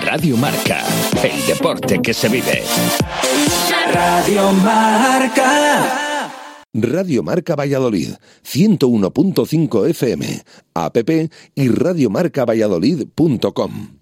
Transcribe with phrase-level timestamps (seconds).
[0.00, 0.84] Radio Marca,
[1.22, 2.62] el deporte que se vive.
[3.92, 6.30] Radio Marca.
[6.72, 10.42] Radio Marca Valladolid, 101.5 FM,
[10.74, 10.96] app
[11.54, 13.98] y radiomarcavalladolid.com.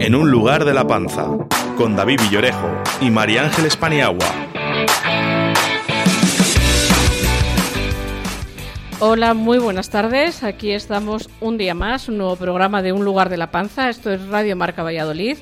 [0.00, 1.28] En un lugar de la panza,
[1.76, 4.51] con David Villorejo y María Ángeles Paniagua.
[9.04, 10.44] Hola, muy buenas tardes.
[10.44, 13.88] Aquí estamos un día más, un nuevo programa de Un lugar de la panza.
[13.90, 15.38] Esto es Radio Marca Valladolid.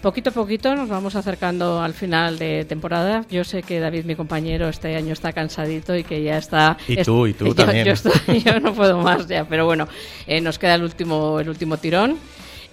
[0.00, 3.24] Poquito a poquito nos vamos acercando al final de temporada.
[3.30, 6.76] Yo sé que David, mi compañero, este año está cansadito y que ya está.
[6.86, 7.84] Y tú, y tú yo, también.
[7.86, 9.88] Yo, estoy- yo no puedo más ya, pero bueno,
[10.28, 12.16] eh, nos queda el último, el último tirón.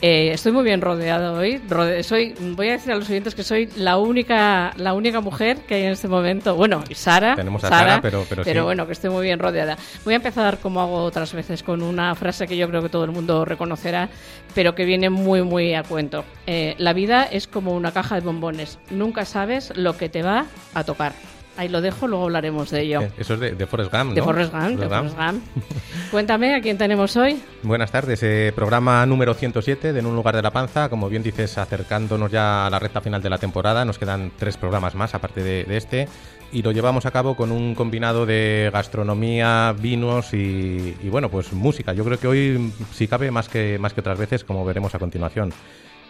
[0.03, 1.61] Eh, estoy muy bien rodeado hoy.
[1.69, 5.57] Rode- soy, voy a decir a los oyentes que soy la única, la única mujer
[5.67, 6.55] que hay en este momento.
[6.55, 7.35] Bueno, y Sara.
[7.35, 8.59] Tenemos a Sara, pero- pero sí.
[8.61, 9.77] bueno, que estoy muy bien rodeada.
[10.03, 13.03] Voy a empezar, como hago otras veces, con una frase que yo creo que todo
[13.05, 14.09] el mundo reconocerá,
[14.55, 16.25] pero que viene muy, muy a cuento.
[16.47, 18.79] Eh, la vida es como una caja de bombones.
[18.89, 21.13] Nunca sabes lo que te va a tocar.
[21.57, 23.01] Ahí lo dejo, luego hablaremos de ello.
[23.01, 24.13] Eh, Eso es de, de Forrest Gump, ¿no?
[24.15, 25.43] De Forrest Gump, de Forrest Gump.
[26.11, 27.41] Cuéntame, ¿a quién tenemos hoy?
[27.63, 30.89] Buenas tardes, eh, programa número 107 de En un lugar de la panza.
[30.89, 34.57] Como bien dices, acercándonos ya a la recta final de la temporada, nos quedan tres
[34.57, 36.07] programas más aparte de, de este.
[36.53, 41.53] Y lo llevamos a cabo con un combinado de gastronomía, vinos y, y, bueno, pues
[41.53, 41.93] música.
[41.93, 44.99] Yo creo que hoy, si cabe, más que, más que otras veces, como veremos a
[44.99, 45.53] continuación.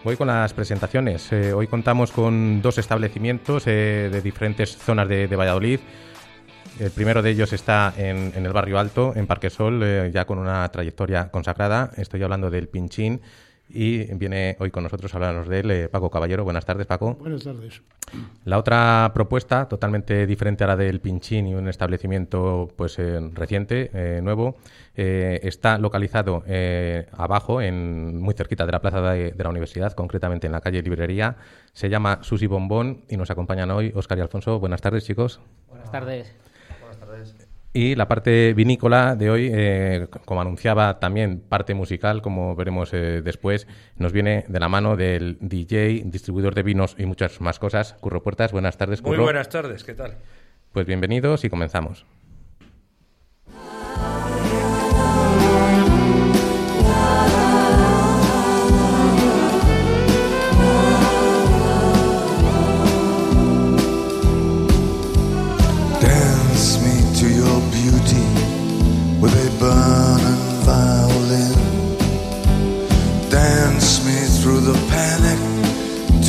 [0.04, 1.32] Voy con las presentaciones.
[1.32, 5.80] Eh, hoy contamos con dos establecimientos eh, de diferentes zonas de, Valladolid.
[6.80, 10.26] El primero de ellos está en, en el barrio Alto, en Parque Sol, eh, ya
[10.26, 11.92] con una trayectoria consagrada.
[11.98, 13.22] Estoy hablando del Pinchín
[13.74, 16.44] y viene hoy con nosotros a hablarnos de él eh, Paco Caballero.
[16.44, 17.16] Buenas tardes, Paco.
[17.16, 17.82] Buenas tardes.
[18.44, 23.90] La otra propuesta, totalmente diferente a la del Pinchín y un establecimiento pues eh, reciente,
[23.94, 24.58] eh, nuevo,
[24.96, 29.94] eh, está localizado eh, abajo, en, muy cerquita de la plaza de, de la universidad,
[29.94, 31.38] concretamente en la calle Librería.
[31.74, 34.60] Se llama Susi Bombón y nos acompañan hoy Oscar y Alfonso.
[34.60, 35.40] Buenas tardes, chicos.
[35.70, 36.51] Buenas tardes.
[37.74, 43.22] Y la parte vinícola de hoy, eh, como anunciaba también parte musical, como veremos eh,
[43.24, 43.66] después,
[43.96, 47.94] nos viene de la mano del DJ, distribuidor de vinos y muchas más cosas.
[48.02, 49.24] Curro Puertas, buenas tardes, Muy Curro.
[49.24, 50.18] buenas tardes, ¿qué tal?
[50.74, 52.06] Pues bienvenidos y comenzamos.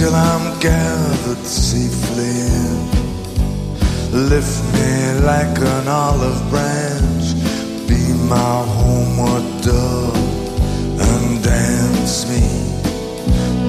[0.03, 2.77] Till I'm gathered safely in.
[4.31, 4.91] Lift me
[5.31, 7.27] like an olive branch,
[7.89, 8.03] be
[8.35, 10.17] my homeward dove,
[11.09, 12.45] and dance me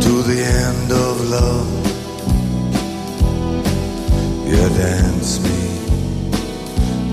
[0.06, 1.72] to the end of love.
[4.52, 5.60] Yeah, dance me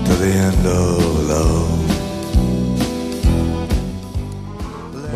[0.05, 1.90] to the end of love.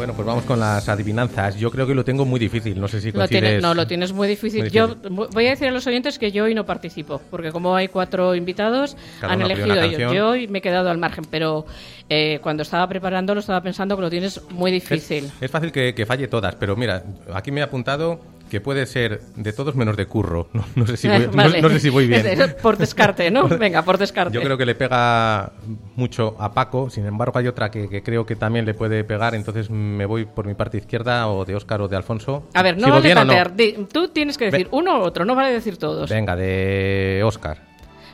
[0.06, 1.56] Bueno, pues vamos con las adivinanzas.
[1.56, 2.80] Yo creo que lo tengo muy difícil.
[2.80, 4.62] No sé si Lo tienes, no, lo tienes muy difícil.
[4.62, 5.10] Muy Yo difícil.
[5.34, 8.36] voy a decir a los oyentes que yo hoy no participo, porque como hay cuatro
[8.36, 10.14] invitados, Cada han elegido ellos.
[10.14, 11.66] Yo hoy me he quedado al margen, pero
[12.08, 15.32] eh, cuando estaba preparándolo estaba pensando que lo tienes muy difícil.
[15.42, 19.22] Es fácil que, que falle todas, pero mira, aquí me he apuntado que puede ser
[19.36, 20.48] de todos menos de curro.
[20.54, 21.62] No, no sé, si voy, no- Vale.
[21.62, 22.26] no sé si voy bien.
[22.62, 23.48] por descarte, ¿no?
[23.48, 24.34] Venga, por descarte.
[24.34, 25.52] Yo creo que le pega
[25.96, 29.36] mucho a Paco, sin embargo hay otra que, que creo que también le puede pegar,
[29.36, 32.48] entonces me voy por mi parte izquierda o de Óscar o de Alfonso.
[32.54, 33.52] A ver, no ¿Sigo vale.
[33.56, 36.10] Di- Tú tienes que decir Ve- uno u otro, no vale decir todos.
[36.10, 37.58] Venga, de Óscar.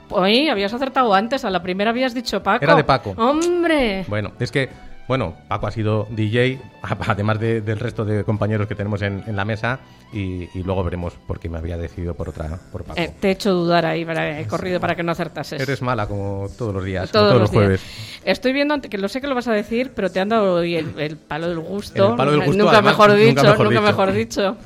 [0.09, 2.63] Hoy habías acertado antes, a la primera habías dicho Paco.
[2.63, 3.13] Era de Paco.
[3.17, 4.03] ¡Hombre!
[4.07, 4.69] Bueno, es que,
[5.11, 9.35] bueno, Paco ha sido DJ, además de- del resto de compañeros que tenemos en, en
[9.35, 9.79] la mesa,
[10.13, 12.97] y, y luego veremos por qué me había decidido por otra, por Paco.
[12.97, 15.61] Eh, te he hecho dudar ahí, para- he corrido para que no acertases.
[15.61, 17.81] Eres mala como todos los días, Todos, como todos los los, jueves.
[18.23, 20.75] Estoy viendo, que lo sé que lo vas a decir, pero te han dado hoy
[20.77, 22.11] el, el palo del gusto.
[22.11, 23.81] El palo del gusto, Nunca además, mejor nunca dicho, mejor nunca dicho.
[23.81, 24.57] mejor dicho.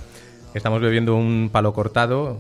[0.53, 2.37] Estamos bebiendo un palo cortado,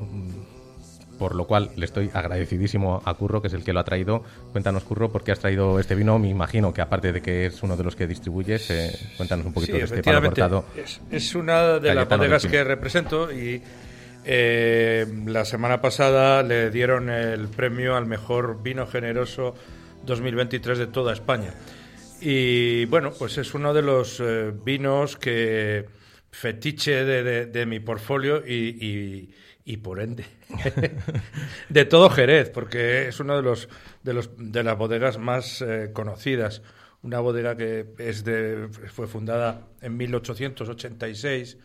[1.17, 4.23] por lo cual le estoy agradecidísimo a Curro, que es el que lo ha traído.
[4.51, 6.19] Cuéntanos, Curro, por qué has traído este vino.
[6.19, 9.53] Me imagino que aparte de que es uno de los que distribuyes, eh, cuéntanos un
[9.53, 10.65] poquito Sí, de este palo cortado.
[10.75, 13.61] Es, es una de las bodegas que represento y
[14.25, 19.53] eh, la semana pasada le dieron el premio al mejor vino generoso
[20.05, 21.53] 2023 de toda España.
[22.21, 25.85] Y bueno, pues es uno de los eh, vinos que
[26.31, 28.53] fetiche de, de- de mi portfolio y,
[28.85, 29.29] y-
[29.65, 30.25] y por ende
[31.69, 33.67] de todo Jerez, porque es uno de los
[34.03, 36.61] de los de las bodegas más eh, conocidas
[37.05, 41.57] una bodega que es de, fue fundada en 1886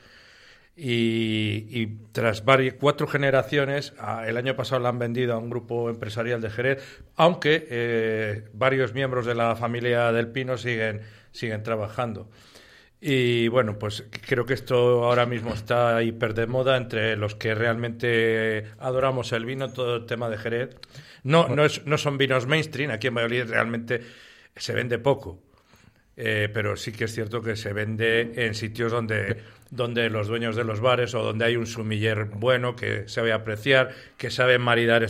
[0.76, 3.92] y, tras varias, cuatro generaciones,
[4.26, 8.94] el año pasado la han vendido a un grupo empresarial de Jerez, aunque eh, varios
[8.94, 12.30] miembros de la familia del Pino siguen, siguen trabajando.
[13.00, 17.54] Y bueno, pues creo que esto ahora mismo está hiper de moda entre los que
[17.54, 20.76] realmente adoramos el vino, todo el tema de Jerez.
[21.22, 24.02] No, no, es, no son vinos mainstream, aquí en Valladolid realmente
[24.54, 25.42] se vende poco.
[26.22, 29.38] Eh, pero sí que es cierto que se vende en sitios donde,
[29.70, 33.88] donde los dueños de los bares o donde hay un sumiller bueno que sabe apreciar,
[34.18, 35.02] que sabe maridar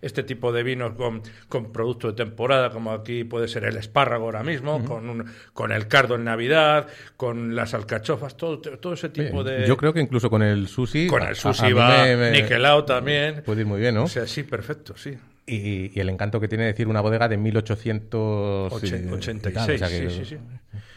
[0.00, 1.20] este tipo de vinos con,
[1.50, 5.70] con producto de temporada, como aquí puede ser el espárrago ahora mismo, con, un, con
[5.70, 6.86] el cardo en Navidad,
[7.18, 9.66] con las alcachofas, todo, todo ese tipo de...
[9.66, 11.08] Yo creo que incluso con el sushi...
[11.08, 13.42] Con el sushi va niquelado también.
[13.44, 14.04] Puede ir muy bien, ¿no?
[14.04, 15.14] O sea, sí, perfecto, sí.
[15.46, 19.82] Y, el encanto que tiene decir una bodega de 1886.
[19.86, 20.38] sí, sí, sí.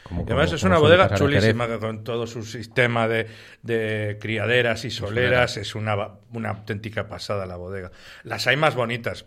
[0.09, 3.27] además es una bodega chulísima con todo su sistema de,
[3.61, 5.57] de criaderas y soleras.
[5.57, 5.97] Es una,
[6.31, 7.91] una, auténtica pasada la bodega.
[8.23, 9.25] Las hay más bonitas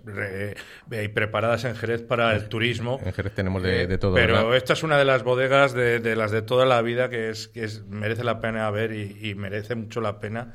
[0.91, 2.99] y preparadas en Jerez para el turismo.
[3.05, 4.15] En Jerez tenemos de, de todo.
[4.15, 7.29] Pero esta es una de las bodegas de, de, las de toda la vida que,
[7.29, 10.55] es, que es, merece la pena ver y, y merece mucho la pena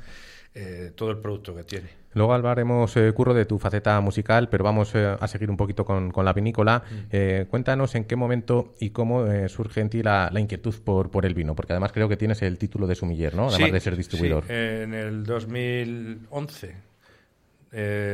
[0.58, 1.90] eh, todo el producto que tiene.
[2.16, 5.84] Luego hablaremos, eh, Curro, de tu faceta musical, pero vamos eh, a seguir un poquito
[5.84, 6.82] con, la vinícola.
[6.90, 6.94] Mm.
[7.12, 11.34] Eh, cuéntanos en qué momento y cómo surge en ti la, inquietud por, por el
[11.34, 13.48] vino, porque además creo que tienes el título de sumiller, ¿no?
[13.48, 14.44] Además de ser distribuidor.
[14.44, 14.52] Sí.
[14.54, 16.74] En el 2011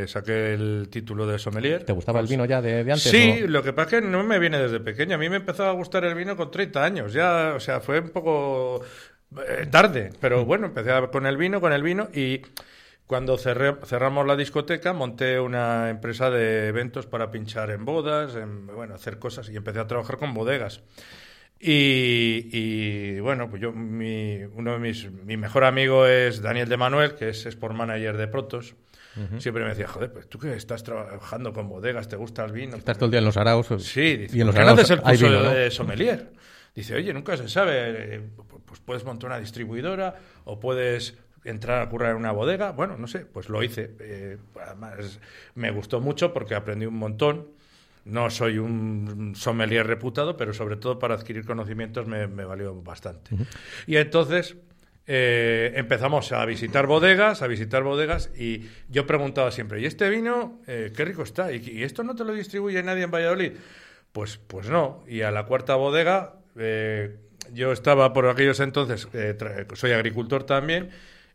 [0.09, 1.85] saqué el título de sommelier.
[1.85, 3.03] ¿Te gustaba el vino ya de, antes?
[3.03, 5.15] Sí, lo que pasa es que no me viene desde pequeño.
[5.15, 7.13] A mí me empezó a gustar el vino con 30 años.
[7.13, 8.83] Ya, o sea, fue un poco
[9.71, 10.47] tarde, pero mm.
[10.47, 12.43] bueno, empecé con el vino, con el vino y
[13.13, 18.95] cuando cerramos la discoteca, monté una empresa de eventos para pinchar en bodas, en, bueno,
[18.95, 20.81] hacer cosas y empecé a trabajar con bodegas.
[21.61, 27.15] Y, bueno, pues yo, mi, uno de mis, mi mejor amigo es Daniel de Manuel,
[27.15, 28.77] que es Sport Manager de Protos.
[29.37, 32.77] Siempre me decía, joder, pues tú que estás trabajando con bodegas, te gusta el vino.
[32.79, 33.67] Estás todo el día en los araos.
[33.81, 36.33] Sí, dice, y en los araos haces el curso de sommelier?
[36.75, 38.23] Dice, oye, nunca se sabe, eh,
[38.65, 42.73] pues puedes montar una distribuidora o puedes entrar a currar en una bodega.
[42.73, 43.91] Bueno, no sé, pues lo hice.
[44.01, 45.19] Eh, además,
[45.55, 47.49] me gustó mucho porque aprendí un montón.
[48.05, 53.31] No soy un sommelier reputado, pero sobre todo para adquirir conocimientos me, valió bastante.
[53.87, 54.57] Y entonces
[55.07, 60.61] eh, empezamos a visitar bodegas, a visitar bodegas, y yo preguntaba siempre, ¿y este vino
[60.67, 61.53] eh, qué rico está?
[61.53, 63.53] ¿Y, esto no te lo distribuye nadie en Valladolid?
[64.11, 65.05] Pues, pues no.
[65.07, 66.35] Y a la cuarta bodega,
[67.53, 69.07] yo estaba por aquellos entonces,
[69.75, 70.91] soy agricultor también,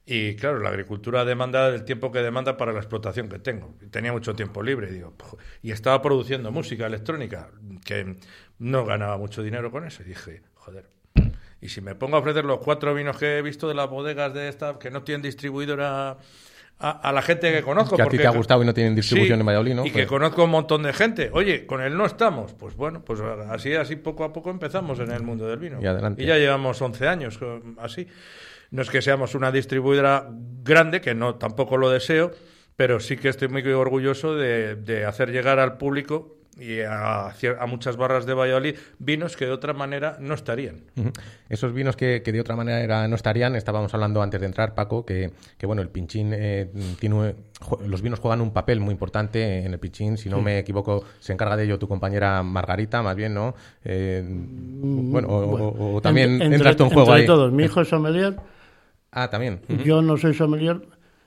[0.10, 3.76] y claro, la agricultura demanda el tiempo que demanda para la explotación que tengo.
[3.92, 5.14] Tenía mucho tiempo libre, digo,
[5.62, 7.50] y estaba produciendo música electrónica,
[7.84, 8.16] que
[8.58, 10.04] no ganaba mucho dinero con eso.
[10.04, 10.86] Y dije, joder,
[11.60, 14.34] y si me pongo a ofrecer los cuatro vinos que he visto de las bodegas
[14.34, 16.16] de esta, que no tienen distribuidora
[16.80, 17.98] a, la gente que conozco.
[17.98, 19.86] Que a ti te ha gustado y no tienen distribución en Valladolid, ¿no?
[19.86, 21.32] Y que pues conozco un montón de gente.
[21.34, 22.54] Oye, con él no estamos.
[22.54, 23.20] Pues bueno, pues
[23.50, 25.80] así, así poco a poco empezamos en el mundo del vino.
[25.82, 27.40] Y, y ya llevamos 11 años
[27.80, 28.08] así.
[28.72, 30.30] No es que seamos una distribuidora
[30.64, 32.32] grande, que no tampoco lo deseo,
[32.78, 37.34] pero sí que estoy muy orgulloso de, hacer llegar al público y a,
[37.68, 40.82] muchas barras de Valladolid vinos que de otra manera no estarían.
[41.50, 45.32] Esos vinos que, de otra manera no estarían, estábamos hablando antes de entrar, Paco, que,
[45.64, 47.36] bueno, el pinchín eh, tiene,
[47.86, 51.34] los vinos juegan un papel muy importante en el pinchín, si no me equivoco, se
[51.34, 53.56] encarga de ello tu compañera Margarita, más bien, ¿no?
[53.84, 57.26] Eh, mm, bueno, o, también entras tú en juego ahí.
[57.26, 58.36] todos, mi hijo es sommelier
[59.12, 59.62] Ah, también.
[59.86, 60.82] Yo no soy sommelier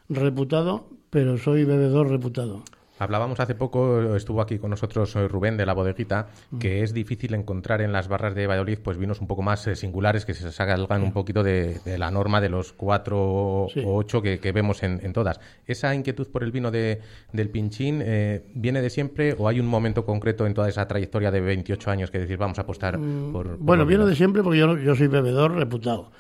[0.09, 2.63] reputado, pero soy bebedor reputado.
[3.01, 7.33] Hablábamos hace poco, estuvo aquí con nosotros eh, Rubén de la bodeguita, que es difícil
[7.33, 10.53] encontrar en las barras de Valladolid pues vinos un poco más eh, singulares que se
[10.53, 15.41] salgan un poquito de, la norma de los cuatro o ocho que, vemos en, todas.
[15.67, 17.01] ¿Esa inquietud por el vino de,
[17.33, 21.31] del pinchín eh, viene de siempre o hay un momento concreto en toda esa trayectoria
[21.31, 23.57] de 28 años que decir vamos a apostar mm, por...
[23.57, 26.11] bueno, viene de siempre porque yo, yo soy bebedor reputado.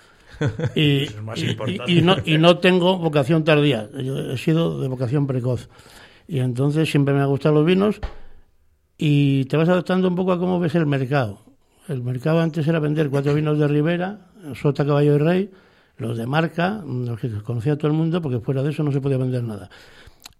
[0.74, 1.06] Y,
[1.86, 5.68] y, no, y no tengo vocación tardía, yo he sido de vocación precoz.
[6.26, 8.00] Y entonces siempre me han gustado los vinos
[8.96, 11.40] y te vas adaptando un poco a cómo ves el mercado.
[11.88, 15.50] El mercado antes era vender cuatro vinos de Ribera, Sota, Caballo y Rey,
[15.96, 19.00] los de marca, los que conocía todo el mundo, porque fuera de eso no se
[19.00, 19.70] podía vender nada.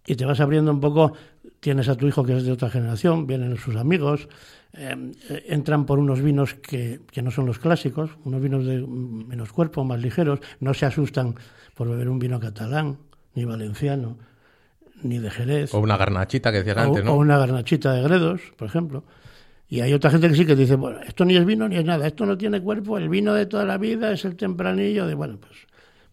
[0.05, 1.13] Y te vas abriendo un poco,
[1.59, 4.27] tienes a tu hijo que es de otra generación, vienen sus amigos,
[4.73, 4.95] eh,
[5.47, 9.83] entran por unos vinos que, que, no son los clásicos, unos vinos de menos cuerpo,
[9.83, 11.35] más ligeros, no se asustan
[11.75, 12.97] por beber un vino catalán
[13.35, 14.17] ni valenciano
[15.03, 15.73] ni de Jerez.
[15.73, 17.13] O una garnachita que decías antes, ¿no?
[17.13, 19.03] O una garnachita de Gredos, por ejemplo.
[19.67, 21.85] Y hay otra gente que sí que dice, bueno, esto ni es vino ni es
[21.85, 25.15] nada, esto no tiene cuerpo, el vino de toda la vida es el tempranillo de,
[25.15, 25.65] bueno, pues,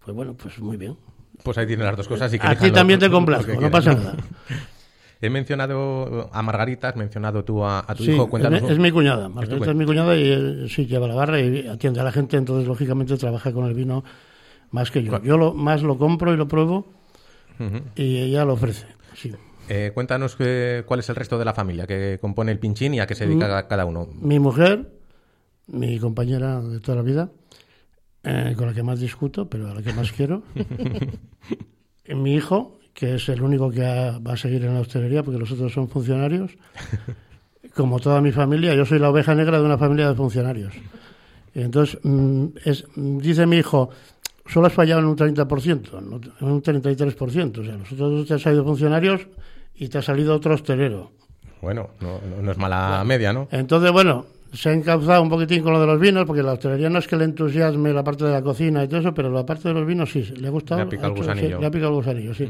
[0.05, 0.97] pues bueno, pues muy bien.
[1.43, 2.33] Pues ahí tienen las dos cosas.
[2.33, 4.17] Y que Aquí también te complazco, no pasa nada.
[5.21, 8.29] He mencionado a Margarita, has mencionado tú a, tu sí, hijo.
[8.29, 8.63] Cuéntanos.
[8.63, 9.29] Es, mi cuñada.
[9.29, 12.37] Margarita es, mi cuñada y él, sí lleva la barra y atiende a la gente,
[12.37, 14.05] entonces lógicamente trabaja con el vino
[14.71, 15.21] más que yo.
[15.23, 16.87] Yo lo, más lo compro y lo pruebo
[17.97, 18.87] y ella lo ofrece.
[19.15, 19.35] Sí.
[19.69, 23.07] Eh, cuéntanos cuál es el resto de la familia que compone el pinchín y a
[23.07, 24.09] qué se dedica cada uno.
[24.21, 24.89] Mi mujer,
[25.67, 27.31] mi compañera de toda la vida,
[28.25, 30.43] eh, con la que más discuto, pero a la que más quiero.
[32.09, 35.51] mi hijo, que es el único que va a seguir en la hostelería, porque los
[35.53, 36.53] otros son funcionarios.
[37.75, 40.75] Como toda mi familia, yo soy la oveja negra de una familia de funcionarios.
[41.55, 43.91] Entonces, mm, es, dice mi hijo,
[44.47, 45.99] solo has fallado en un 30%,
[46.41, 47.59] en un 33%.
[47.59, 49.27] O sea, los otros te han salido funcionarios
[49.75, 51.13] y te ha salido otro hostelero.
[51.61, 53.49] Bueno, no, es mala media, ¿no?
[53.51, 56.89] Entonces, bueno, se ha encauzado un poquitín con lo de los vinos, porque la hostelería
[56.89, 59.45] no es que le entusiasme la parte de la cocina y todo eso, pero la
[59.45, 60.81] parte de los vinos sí, le ha gustado.
[60.81, 61.61] Le ha picado el gusanillo.
[61.61, 62.49] le ha picado el gusanillo, sí.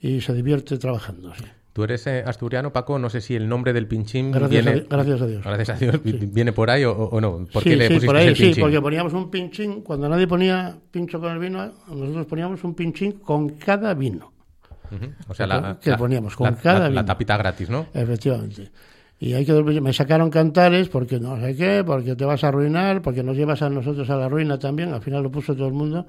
[0.00, 1.44] Y se divierte trabajando, sí.
[1.72, 2.98] Tú eres eh, asturiano, Paco.
[2.98, 4.80] No sé si el nombre del pinchín gracias viene.
[4.80, 5.42] A, gracias a Dios.
[5.42, 6.00] Gracias a Dios.
[6.04, 7.46] ¿Viene por ahí o, no?
[7.50, 9.80] ¿Por qué le sí, por ahí, sí, porque poníamos un pinchín.
[9.80, 14.32] Cuando nadie ponía pincho con el vino, nosotros poníamos un pinchín con cada vino.
[15.28, 17.00] O sea, la, que poníamos con cada vino.
[17.00, 17.86] La tapita gratis, ¿no?
[17.94, 18.70] Efectivamente.
[19.22, 23.02] Y hay que me sacaron cantares porque no sé qué, porque te vas a arruinar,
[23.02, 24.92] porque nos llevas a nosotros a la ruina también.
[24.92, 26.04] Al final lo puso todo el mundo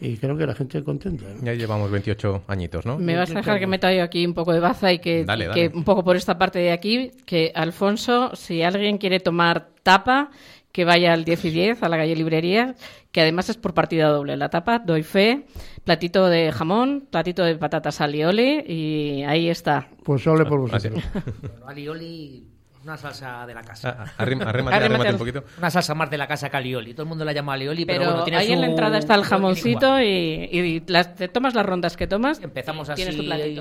[0.00, 1.26] y creo que la gente contenta.
[1.42, 2.96] Ya llevamos 28 añitos, ¿no?
[2.96, 5.70] Me vas a dejar que meta yo aquí un poco de baza y que, que
[5.74, 10.30] un poco por esta parte de aquí, que Alfonso, si alguien quiere tomar tapa,
[10.72, 12.74] que vaya al 10 y 10 a la calle Librería,
[13.12, 14.36] que además es por partida doble.
[14.36, 15.46] La tapa, doy fe,
[15.84, 19.88] platito de jamón, platito de patatas alioli y ahí está.
[20.02, 21.02] Pues ole por vosotros.
[21.42, 22.51] bueno, alioli
[22.84, 23.96] una salsa de la casa.
[23.98, 25.44] Ah, arrímate, un poquito.
[25.58, 26.94] Una salsa más de la casa calioli.
[26.94, 29.24] Todo el mundo la llama alioli, pero, pero bueno, ahí en la entrada está el
[29.24, 30.82] jamoncito y,
[31.16, 32.40] te tomas las rondas que tomas.
[32.40, 33.02] Empezamos así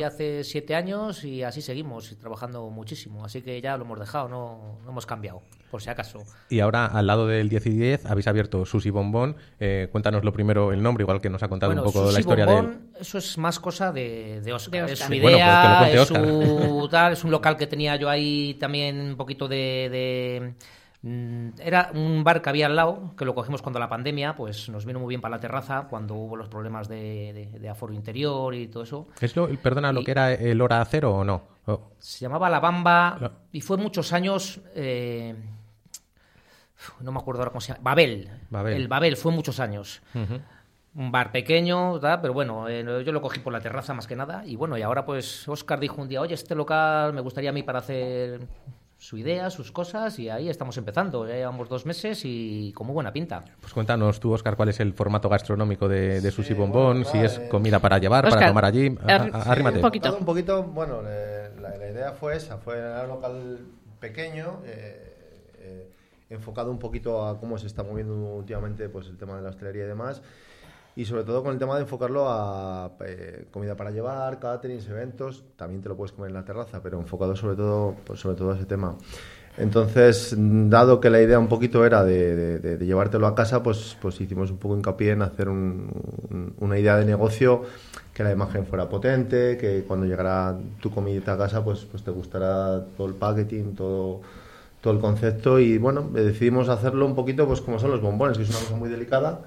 [0.03, 3.23] hace siete años y así seguimos trabajando muchísimo.
[3.25, 6.23] Así que ya lo hemos dejado, no, no hemos cambiado, por si acaso.
[6.49, 9.35] Y ahora, al lado del 10 y 10, habéis abierto Susi Bombón.
[9.59, 12.45] Eh, cuéntanos lo primero el nombre, igual que nos ha contado un poco la historia
[12.45, 14.89] Bombón, de Eso es más cosa de, de Oscar.
[14.89, 19.10] Es su idea, pues es, su, tal, es un local que tenía yo ahí también
[19.11, 20.53] un poquito de,
[21.01, 24.69] mm, era un bar que había al lado, que lo cogimos cuando la pandemia, pues
[24.69, 28.67] nos vino muy bien para la terraza, cuando hubo los problemas de, aforo interior y
[28.67, 29.07] todo eso.
[29.19, 31.51] ¿Es lo, perdona, lo que era el hora cero o no?
[31.99, 34.59] Se llamaba La Bamba y fue muchos años...
[34.75, 35.35] Eh,
[36.99, 37.83] no me acuerdo ahora cómo se llama.
[37.83, 38.29] Babel.
[38.67, 40.01] El Babel fue muchos años.
[40.93, 44.43] Un bar pequeño, pero bueno, eh, yo lo cogí por la terraza más que nada.
[44.45, 47.53] Y bueno, y ahora pues Oscar dijo un día, oye, este local me gustaría a
[47.53, 48.41] mí para hacer
[49.01, 51.27] su idea, sus cosas y ahí estamos empezando.
[51.27, 53.43] Ya llevamos dos meses y con muy buena pinta.
[53.59, 57.39] Pues cuéntanos tú, Oscar, cuál es el formato gastronómico de, de Sushi Bombón, si es
[57.49, 58.95] comida para llevar, para tomar allí.
[59.07, 59.77] Arrímate.
[59.77, 60.15] Un poquito.
[60.15, 63.59] Un poquito, bueno, la, idea fue esa, fue un local
[63.99, 65.91] pequeño, eh, eh,
[66.29, 69.85] enfocado un poquito a cómo se está moviendo últimamente pues el tema de la hostelería
[69.85, 70.21] y demás
[70.95, 75.43] y sobre todo con el tema de enfocarlo a eh, comida para llevar, caterings, eventos,
[75.55, 78.51] también te lo puedes comer en la terraza, pero enfocado sobre todo, pues sobre todo
[78.51, 78.95] a ese tema.
[79.57, 84.49] Entonces, dado que la idea un poquito era de, llevártelo a casa, pues, pues hicimos
[84.49, 87.63] un poco hincapié en hacer una idea de negocio
[88.13, 92.11] que la imagen fuera potente, que cuando llegara tu comida a casa, pues, pues te
[92.11, 94.21] gustará todo el packaging, todo,
[94.79, 98.43] todo el concepto y bueno, decidimos hacerlo un poquito pues como son los bombones, que
[98.43, 99.41] es una cosa muy delicada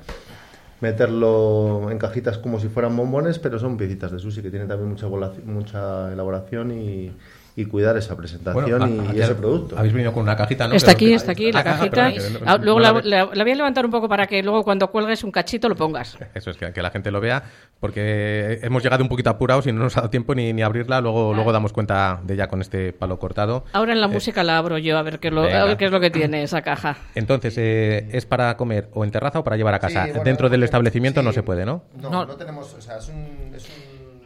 [0.85, 4.91] meterlo en cajitas como si fueran bombones, pero son piecitas de sushi que tienen también
[4.91, 5.09] mucha,
[5.47, 7.11] mucha elaboración y,
[7.57, 9.79] y cuidar esa presentación y, ese producto.
[9.79, 10.75] Habéis venido con una cajita, ¿no?
[10.75, 12.13] Está aquí, está aquí, la cajita.
[12.45, 15.69] Ah, luego la, voy a levantar un poco para que luego cuando cuelgues un cachito
[15.69, 16.19] lo pongas.
[16.35, 17.45] Eso es, que, la gente lo vea,
[17.79, 21.01] porque hemos llegado un poquito apurados y no nos ha dado tiempo ni, ni abrirla,
[21.01, 23.65] luego, luego damos cuenta de ella con este palo cortado.
[23.73, 25.31] Ahora en la eh, música la abro yo, a ver qué,
[25.79, 26.97] qué es lo que tiene esa caja.
[27.15, 30.07] Entonces, eh, ¿es para comer o en terraza o para llevar a casa?
[30.25, 31.85] Dentro del establecimiento no se puede, ¿no?
[32.01, 33.55] No, no, tenemos, o sea, es un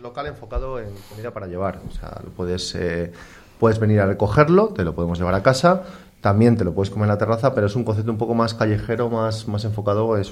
[0.09, 1.81] local enfocado en comida para llevar.
[1.89, 3.13] O sea, lo puedes, eh,
[3.59, 5.83] puedes venir a recogerlo, te lo podemos llevar a casa,
[6.21, 8.55] también te lo puedes comer en la terraza, pero es un concepto un poco más
[8.55, 10.25] callejero, más, más enfocado a eh,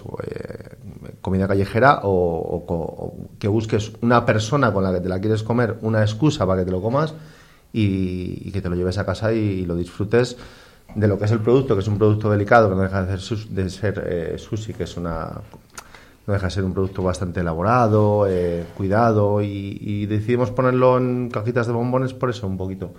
[1.20, 6.00] comida callejera o, que busques una persona con la que te la quieres comer, una
[6.00, 7.14] excusa para que te lo comas
[7.72, 10.36] y, que te lo lleves a casa y, lo disfrutes
[10.94, 13.18] de lo que es el producto, que es un producto delicado, que no deja de
[13.18, 15.42] ser, de ser eh, sushi, que es una
[16.26, 21.66] no deja de ser un producto bastante elaborado, eh, cuidado y, decidimos ponerlo en cajitas
[21.66, 22.94] de bombones por eso un poquito.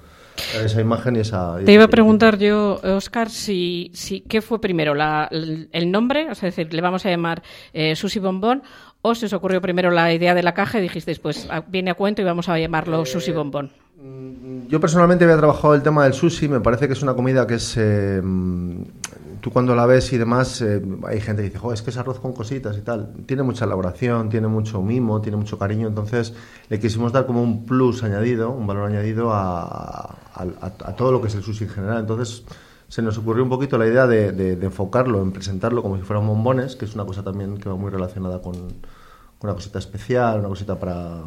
[0.63, 1.57] Esa imagen y esa...
[1.65, 6.35] Te iba a preguntar yo, Oscar, si, si qué fue primero, la, el nombre, o
[6.35, 7.41] sea, es decir, le vamos a llamar
[7.73, 8.61] eh, Susi Bombón,
[9.01, 11.95] o se os ocurrió primero la idea de la caja y dijisteis, pues viene a
[11.95, 13.71] cuento y vamos a llamarlo Susi Bombón.
[13.99, 17.47] Mm, yo personalmente había trabajado el tema del sushi, me parece que es una comida
[17.47, 17.75] que es...
[17.77, 18.21] Eh,
[19.47, 22.19] tú cuando la ves y demás, eh, hay gente que dice, es que es arroz
[22.19, 23.13] con cositas y tal.
[23.25, 26.33] Tiene mucha elaboración, tiene mucho mimo, tiene mucho cariño, entonces
[26.69, 30.15] le quisimos dar como un plus añadido, un valor añadido a,
[30.97, 31.99] todo lo que es el sushi en general.
[32.01, 32.43] Entonces
[32.89, 36.75] se nos ocurrió un poquito la idea de, enfocarlo, en presentarlo como si fueran bombones,
[36.75, 38.55] que es una cosa también que va muy relacionada con,
[39.39, 41.21] una cosita especial, una cosita para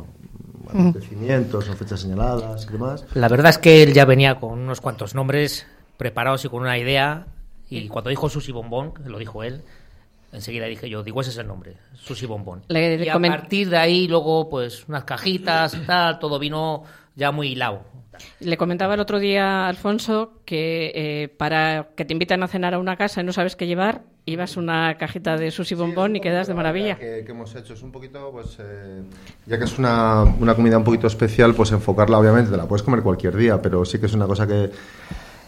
[0.68, 3.06] acontecimientos o fechas señaladas y demás.
[3.14, 6.76] La verdad es que él ya venía con unos cuantos nombres preparados y con una
[6.76, 7.26] idea.
[7.70, 9.62] Y cuando dijo Susi Bombón, lo dijo él,
[10.32, 12.62] enseguida dije yo, digo, ese es el nombre, Susi Bombón.
[12.68, 16.82] y a partir de ahí, luego, pues unas cajitas, tal, todo vino
[17.14, 17.82] ya muy hilado.
[18.40, 22.78] Le comentaba el otro día Alfonso que eh, para que te invitan a cenar a
[22.78, 26.46] una casa y no sabes qué llevar, ibas una cajita de sushi bombón y quedas
[26.46, 26.96] de maravilla.
[26.98, 29.02] Que, hemos hecho es un poquito, pues, eh,
[29.46, 32.82] ya que es una, una, comida un poquito especial, pues enfocarla, obviamente, te la puedes
[32.82, 34.70] comer cualquier día, pero sí que es una cosa que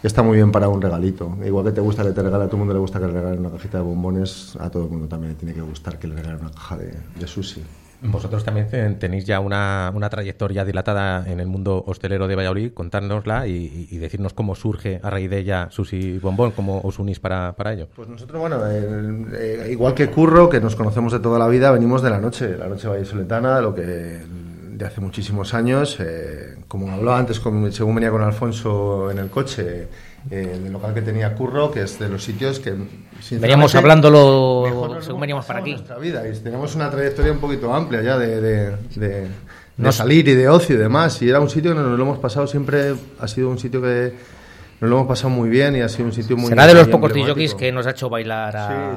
[0.02, 1.36] está muy bien para un regalito.
[1.44, 3.12] Igual que te gusta que te regale, a todo el mundo le gusta que le
[3.12, 6.08] regalen una cajita de bombones, a todo el mundo también le tiene que gustar que
[6.08, 7.62] le regalen una caja de, de sushi.
[8.04, 12.72] Vosotros también tenéis ya una, una, trayectoria dilatada en el mundo hostelero de Valladolid.
[12.72, 17.20] Contárnosla y, y, decirnos cómo surge a raíz de ella Susi Bombón, cómo os unís
[17.20, 17.86] para, para ello.
[17.94, 22.02] Pues nosotros, bueno, eh, igual que Curro, que nos conocemos de toda la vida, venimos
[22.02, 24.20] de la noche, la noche vallisoletana, lo que
[24.72, 25.96] de hace muchísimos años.
[26.00, 29.88] Eh, como hablaba antes, según venía con Alfonso en el coche,
[30.30, 32.74] eh, el local que tenía Curro, que es de los sitios que...
[33.32, 35.76] Veníamos hablándolo según veníamos para aquí.
[36.00, 36.26] Vida.
[36.26, 39.28] Y tenemos una trayectoria un poquito amplia ya de, de,
[39.76, 41.20] de salir y de ocio y demás.
[41.22, 44.14] Y era un sitio que nos lo hemos pasado siempre, ha sido un sitio que
[44.82, 46.88] nos lo hemos pasado muy bien y ha sido un sitio muy Será de los
[46.88, 48.96] pocos DJs que nos ha hecho bailar a,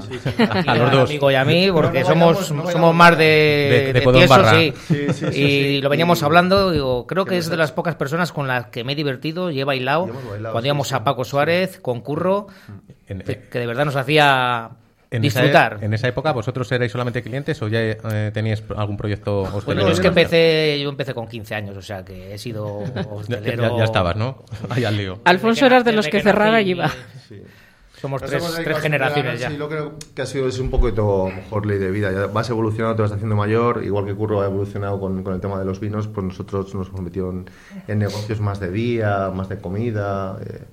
[0.65, 1.10] a los dos.
[1.12, 4.74] amigo y a mí, porque somos, somos más de, de, de,
[5.13, 5.39] sí.
[5.39, 8.84] y lo veníamos hablando, digo, creo que es de las pocas personas con las que
[8.84, 10.10] me he divertido y he bailado,
[10.52, 12.48] cuando íbamos a Paco Suárez, con Curro,
[13.06, 14.71] que de verdad nos hacía
[15.12, 15.76] en disfrutar.
[15.76, 19.65] Esa, en esa época, ¿vosotros erais solamente clientes o ya eh, teníais algún proyecto hostelero?
[19.65, 22.65] Bueno, es que empecé, yo empecé con 15 años, o sea que he sido
[23.10, 23.78] hostelero.
[23.78, 24.44] ya, estabas, ¿no?
[24.70, 25.20] Ahí al lío.
[25.26, 26.91] Alfonso eras de los que cerraba y iba.
[28.00, 29.50] Somos tres, tres generaciones ya.
[29.50, 32.12] Sí, lo creo que ha sido es un poquito mejor ley de vida.
[32.12, 35.39] Ya vas evolucionando, te vas haciendo mayor, igual que Curro ha evolucionado con, con el
[35.39, 39.50] tema de los vinos, pues nosotros nos hemos metido en, negocios más de día, más
[39.50, 40.38] de comida.
[40.46, 40.65] Eh,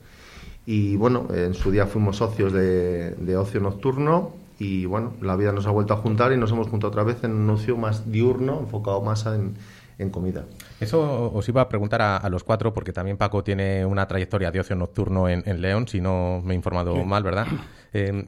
[0.66, 5.52] y bueno, en su día fuimos socios de, de, ocio nocturno y bueno, la vida
[5.52, 8.10] nos ha vuelto a juntar y nos hemos juntado otra vez en un ocio más
[8.10, 9.54] diurno, enfocado más en,
[9.98, 10.44] en comida.
[10.80, 14.60] Eso os iba a preguntar a, los cuatro, porque también Paco tiene una trayectoria de
[14.60, 17.46] ocio nocturno en, León, si no me he informado mal, ¿verdad?
[17.94, 18.24] Eh,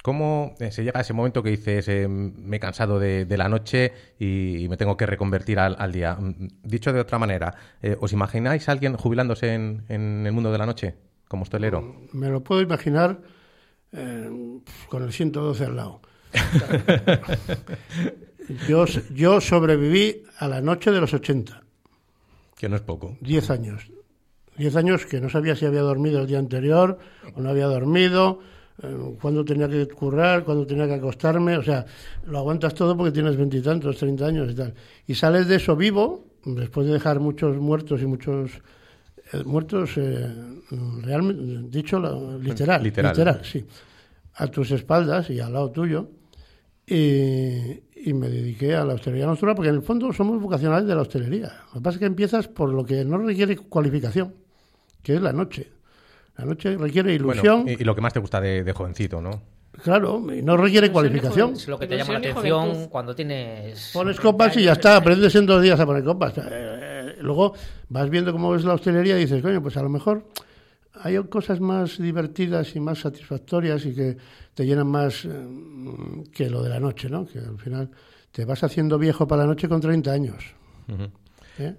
[0.00, 3.48] ¿Cómo eh, se llega a ese momento que dices, eh, me he cansado de, la
[3.48, 6.14] noche y, me tengo que reconvertir al, día?
[6.14, 7.56] Mm, dicho de otra manera,
[7.98, 10.94] ¿os imagináis a alguien jubilándose en, en el mundo de la noche?
[11.28, 11.82] Como hostelero?
[11.82, 13.20] Mm, me lo puedo imaginar
[13.92, 16.00] eh, con el 112 al lado.
[18.68, 18.84] yo,
[19.14, 21.62] yo sobreviví a la noche de los 80.
[22.56, 23.16] Que no es poco.
[23.20, 23.90] Diez años.
[24.56, 26.98] Diez años que no sabía si había dormido el día anterior
[27.34, 28.40] o no había dormido,
[28.82, 31.58] eh, cuándo tenía que currar, cuándo tenía que acostarme.
[31.58, 31.84] O sea,
[32.24, 34.74] lo aguantas todo porque tienes veintitantos, treinta años y tal.
[35.06, 38.62] Y sales de eso vivo, después de dejar muchos muertos y muchos
[39.44, 40.28] muertos, eh,
[41.02, 41.98] realmente, dicho
[42.40, 43.64] literal, literal, sí,
[44.34, 46.10] a tus espaldas y al lado tuyo.
[46.86, 47.82] Y,
[48.14, 51.52] me dediqué a la hostelería nocturna porque en el fondo somos vocacionales de la hostelería.
[51.68, 54.32] Lo que pasa es que empiezas por lo que no requiere cualificación,
[55.02, 55.72] que es la noche.
[56.36, 57.66] La noche requiere ilusión.
[57.68, 59.42] y, lo que más te gusta de, jovencito, ¿no?
[59.82, 61.54] Claro, y no requiere cualificación.
[61.54, 63.90] Es lo que te llama la atención cuando tienes...
[63.92, 66.34] Pones copas y ya está, aprendes en dos días a poner copas.
[66.38, 67.54] Eh, luego
[67.88, 70.26] vas viendo cómo es la hostelería y dices, coño, pues a lo mejor
[71.02, 74.16] hay cosas más divertidas y más satisfactorias y que
[74.54, 75.30] te llenan más eh,
[76.32, 77.26] que lo de la noche, ¿no?
[77.26, 77.90] Que al final
[78.32, 80.44] te vas haciendo viejo para la noche con 30 años.
[81.58, 81.74] ¿Eh?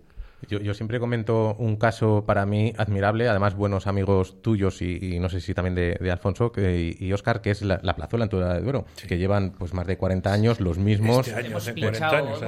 [0.48, 5.42] Yo, siempre comento un caso para mí admirable, además buenos amigos tuyos y, no sé
[5.42, 9.18] si también de, Alfonso y, Oscar, que es la, Plazuela en Tudela de Duero, que
[9.18, 11.28] llevan pues más de 40 años los mismos.
[11.28, 12.42] Este años, 40 años.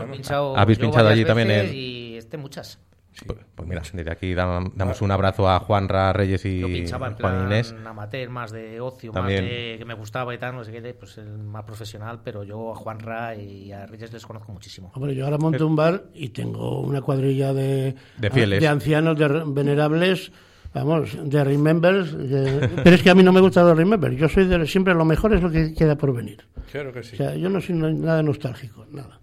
[0.56, 1.69] Habéis pinchado allí también.
[1.73, 2.80] Y este muchas.
[3.25, 7.08] Pues, pues, mira, desde aquí damos un abrazo a Juan Ra Reyes y Yo pinchaba
[7.08, 7.75] en Juan plan Inés.
[7.86, 9.43] amateur, más de ocio, También.
[9.43, 12.21] más de que me gustaba y tal, no sé qué, de, pues el más profesional,
[12.23, 14.91] pero yo a Juan Ra y a Reyes les conozco muchísimo.
[14.95, 18.62] Hombre, yo ahora monto un bar y tengo una cuadrilla de, De fieles.
[18.62, 20.32] de ancianos, de venerables,
[20.73, 22.17] vamos, de remembers.
[22.17, 24.15] de- pero es que a mí no me gusta los remembers.
[24.17, 26.45] Yo soy de siempre lo mejor es lo que queda por venir.
[26.71, 27.15] Claro que sí.
[27.15, 29.19] O sea, yo no soy nada nostálgico, nada.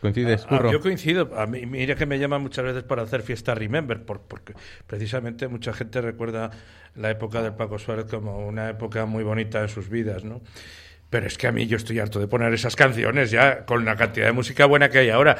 [0.00, 0.72] ¿Coincides, Ah, Curro?
[0.72, 1.30] yo coincido.
[1.36, 4.52] A mí, mira que me llaman muchas veces para hacer fiesta Remember, por- porque
[4.86, 6.50] precisamente mucha gente recuerda
[6.94, 10.42] la época del Paco Suárez como una época muy bonita en sus vidas, ¿no?
[11.10, 13.96] Pero es que a mí yo estoy harto de poner esas canciones ya con la
[13.96, 15.36] cantidad de música buena que hay ahora.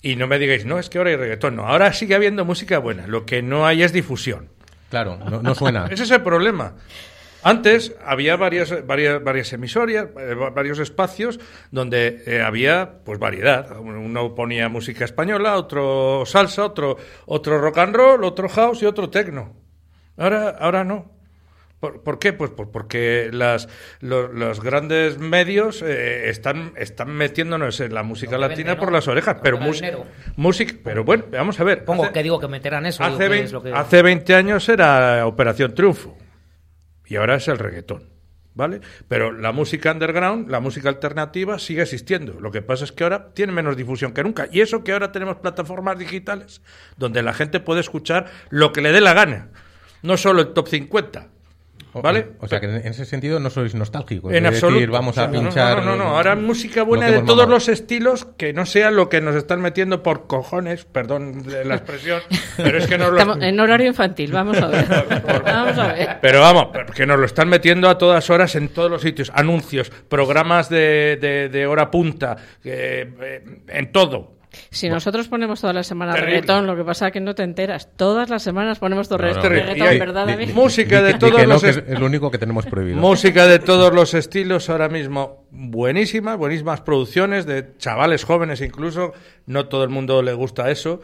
[0.00, 1.54] Y no me digáis, no, es que ahora hay reggaetón.
[1.56, 3.06] No, ahora sigue habiendo música buena.
[3.06, 4.48] Lo que no hay es difusión.
[4.90, 5.86] Claro, no, no suena.
[5.90, 6.74] Ese es el problema.
[7.44, 13.78] Antes había varias, varias, varias emisoras, eh, va- varios espacios donde eh, había pues variedad.
[13.80, 19.10] Uno ponía música española, otro salsa, otro, otro rock and roll, otro house y otro
[19.10, 19.54] techno.
[20.16, 21.10] Ahora, ahora no.
[21.80, 22.32] ¿Por, por qué?
[22.32, 28.38] Pues por- porque las, lo- los grandes medios eh, están, están metiéndonos en la música
[28.38, 28.80] latina vende, ¿no?
[28.84, 29.38] por las orejas.
[29.42, 29.58] Pero
[30.36, 31.84] música, pero bueno, vamos a ver.
[31.84, 33.02] Pongo Hace- que digo que meterán eso.
[33.02, 36.16] digo Hace que 20, es lo que- hace 20 años era Operación Triunfo
[37.12, 38.08] y ahora es el reggaetón,
[38.54, 38.80] ¿vale?
[39.06, 42.40] Pero la música underground, la música alternativa sigue existiendo.
[42.40, 44.48] Lo que pasa es que ahora tiene menos difusión que nunca.
[44.50, 46.62] Y eso que ahora tenemos plataformas digitales
[46.96, 49.50] donde la gente puede escuchar lo que le dé la gana,
[50.00, 51.28] no solo el top 50.
[51.94, 52.28] ¿Vale?
[52.40, 54.32] O sea que en ese sentido no sois nostálgicos.
[54.32, 54.74] En de absoluto.
[54.76, 55.84] decir, vamos a O sea, no, pinchar.
[55.84, 57.50] No, no, no, Ahora música buena de todos mamado.
[57.50, 61.74] los estilos que no sea lo que nos están metiendo por cojones, perdón de la
[61.74, 62.20] expresión,
[62.56, 64.86] pero es que nos lo Estamos en horario infantil, vamos a ver.
[65.44, 66.18] vamos a ver.
[66.22, 69.30] Pero vamos, que nos lo están metiendo a todas horas en todos los sitios.
[69.34, 74.31] Anuncios, programas de, de- de hora punta, eh, eh, en todo.
[74.70, 76.34] Si nosotros ponemos toda la semana Terrible.
[76.34, 77.88] reggaetón, lo que pasa es que no te enteras.
[77.96, 79.58] Todas las semanas ponemos todo No, no, reggaetón, no.
[79.72, 80.50] reggaetón, Y- ¿verdad, David?
[80.54, 82.98] música de todos los es lo único que tenemos prohibido.
[82.98, 89.12] Música de todos los estilos ahora mismo buenísimas, buenísimas producciones de chavales jóvenes incluso.
[89.46, 91.00] No todo el mundo le gusta eso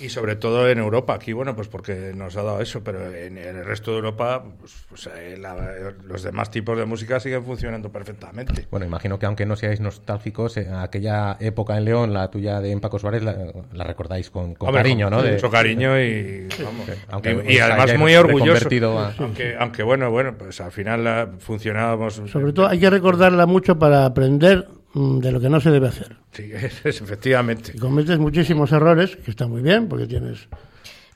[0.00, 1.14] y sobre todo en Europa.
[1.14, 4.74] Aquí, bueno, pues porque nos ha dado eso, pero en el resto de Europa, pues,
[4.88, 8.66] pues, eh, la- los demás tipos de música siguen funcionando perfectamente.
[8.70, 12.76] Bueno, imagino que aunque no seáis nostálgicos, eh, aquella época en León, la tuya de
[12.78, 13.34] Paco Suárez, la,
[13.72, 15.22] la recordáis con, con Hombre, cariño, ¿no?
[15.22, 18.68] De- Mucho cariño y, vamos, Aunque y- además muy orgulloso.
[18.98, 22.22] a- Aunque, aunque bueno, bueno, pues al final la- funcionábamos.
[22.26, 26.16] Sobre todo hay que recordarla mucho para aprender de lo que no se debe hacer.
[26.32, 26.50] Sí,
[26.84, 27.72] es- efectivamente.
[27.74, 30.48] Y cometes muchísimos errores, que está muy bien, porque tienes...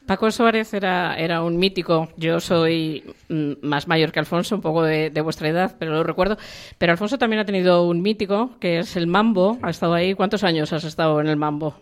[0.07, 2.09] Paco Suárez era, era un mítico.
[2.17, 6.03] Yo soy mm, más mayor que Alfonso, un poco de, de vuestra edad, pero lo
[6.03, 6.37] recuerdo.
[6.77, 9.59] Pero Alfonso también ha tenido un mítico, que es el Mambo.
[9.63, 10.15] Ha estado ahí.
[10.15, 11.77] ¿Cuántos años has estado en el Mambo?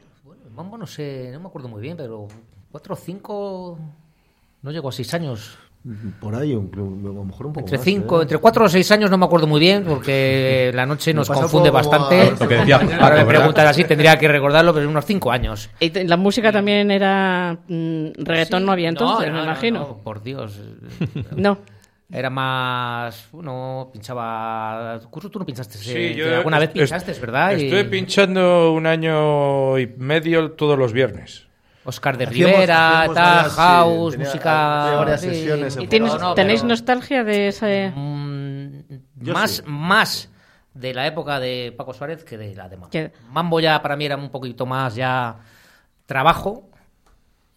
[0.44, 2.28] El mambo no sé, no me acuerdo muy bien, pero
[2.70, 3.78] cuatro o cinco,
[4.60, 5.56] no llegó a seis años.
[6.20, 8.22] Por ahí, un- a lo mejor un poco Entre más, cinco, ¿eh?
[8.24, 11.30] entre cuatro o seis años no me acuerdo muy bien, porque la noche Me nos
[11.30, 12.20] confunde bastante.
[12.20, 15.70] a- Lo que decía Ahora me preguntas así, tendría que recordarlo, pero unos cinco años.
[15.80, 19.78] Y la música también era mm, reggaetón, no había entonces, No, me no, no, imagino.
[19.80, 20.60] no, por Dios.
[21.36, 21.58] No.
[22.12, 23.28] Era más.
[23.32, 24.98] Uno pinchaba.
[25.10, 25.78] Curso, tú no pinchaste.
[25.78, 27.56] Sí, eh, yo alguna vez pinchaste, ¿verdad?
[27.56, 31.46] Y Estuve pinchando un año y medio todos los viernes.
[31.84, 34.94] Oscar de Hacíamos- Rivera, hacíamos tal, varias, sí, house, tenía- música.
[34.96, 35.28] varias sí.
[35.28, 37.92] sesiones en ¿Y tienes- No, no, tenéis pero- nostalgia de ese...?
[37.94, 38.70] Mm,
[39.32, 39.62] más, sí.
[39.66, 40.28] más
[40.74, 42.90] de la época de Paco Suárez que de la de Mambo.
[43.30, 45.36] Mambo ya para mí era un poquito más ya
[46.06, 46.69] trabajo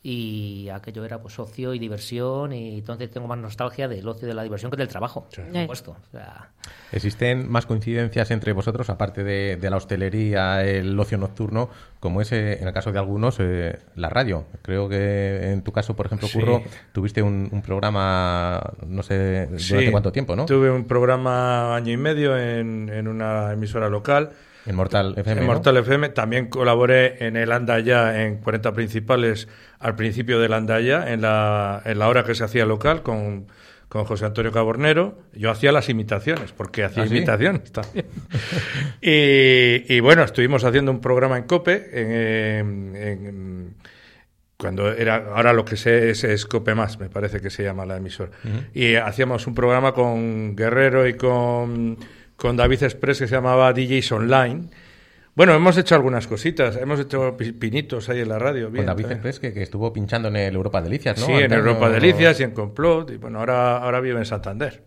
[0.05, 4.29] y aquello era pues ocio y diversión y entonces tengo más nostalgia del ocio y
[4.29, 5.91] de la diversión que del trabajo, por supuesto.
[5.91, 6.49] O sea,
[6.91, 11.69] ¿Existen más coincidencias entre vosotros, aparte de, de la hostelería, el ocio nocturno,
[12.01, 14.45] como es eh, en el caso de algunos eh, la radio?
[14.61, 16.37] Creo que en tu caso, por ejemplo, Sí.
[16.37, 16.61] Curro,
[16.91, 20.45] tuviste un, un programa, no sé durante Sí, cuánto tiempo, ¿no?
[20.45, 24.31] Tuve un programa año y medio en, en una emisora local.
[24.65, 25.31] En Mortal FM.
[25.41, 25.53] En ¿no?
[25.53, 29.47] Mortal FM también colaboré en el Andaya en 40 principales
[29.79, 33.47] al principio del Andaya, en la, en la hora que se hacía local con,
[33.89, 35.19] con José Antonio Cabornero.
[35.33, 37.15] Yo hacía las imitaciones, porque hacía ¿Ah, sí?
[37.17, 38.05] imitaciones también.
[39.01, 41.89] y, y bueno, estuvimos haciendo un programa en COPE,
[42.59, 43.75] en- en-
[44.57, 47.85] cuando era, ahora lo que sé es, es COPE Más, me parece que se llama
[47.85, 48.31] la emisora.
[48.73, 51.97] Y hacíamos un programa con Guerrero y con,
[52.35, 54.63] con David Express que se llamaba DJs Online.
[55.35, 58.65] Bueno, hemos hecho algunas cositas, hemos hecho pi- pinitos ahí en la radio.
[58.65, 59.17] Con bien, David también.
[59.17, 61.25] Express, que, que estuvo pinchando en el Europa Delicias, ¿no?
[61.25, 63.09] Sí, en Europa Delicias y en Complot.
[63.11, 64.83] Y bueno, ahora, ahora vive en Santander.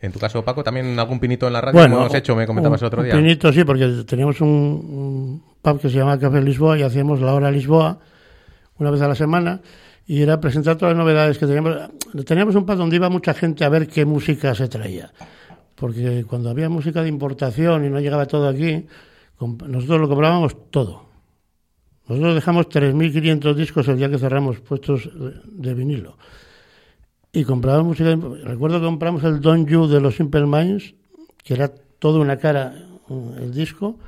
[0.00, 2.80] En tu caso, Paco, también algún pinito en la radio Bueno, hemos hecho, me comentabas
[2.82, 3.14] un- el otro un día.
[3.16, 7.32] pinito, sí, porque teníamos un, un pub que se llama Café Lisboa y hacíamos la
[7.32, 7.98] hora Lisboa,
[8.78, 9.62] una vez a la semana
[10.06, 11.74] y era presentar todas las novedades que teníamos.
[12.26, 15.10] Teníamos un par donde iba mucha gente a ver qué música se traía.
[15.76, 18.86] Porque cuando había música de importación y no llegaba todo aquí,
[19.40, 21.06] nosotros lo comprábamos todo.
[22.08, 25.10] Nosotros dejamos 3.500 discos el día que cerramos puestos
[25.44, 26.16] de vinilo.
[27.32, 28.16] Y comprábamos música.
[28.44, 30.94] Recuerdo que compramos el Don't You de los Simple Minds,
[31.44, 32.74] que era toda una cara
[33.38, 33.98] el disco,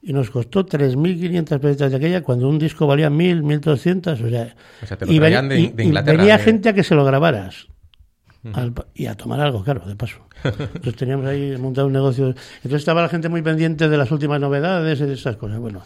[0.00, 4.24] y nos costó 3.500 pesetas de aquella cuando un disco valía 1.000, 1.200.
[4.24, 6.82] O sea, o sea te lo y, de, de Inglaterra, y venía gente a que
[6.82, 7.68] se lo grabaras.
[8.54, 10.18] Al, y a tomar algo, claro, de paso.
[10.44, 12.26] Entonces teníamos ahí montado un negocio.
[12.26, 15.58] Entonces estaba la gente muy pendiente de las últimas novedades y de esas cosas.
[15.58, 15.82] Bueno,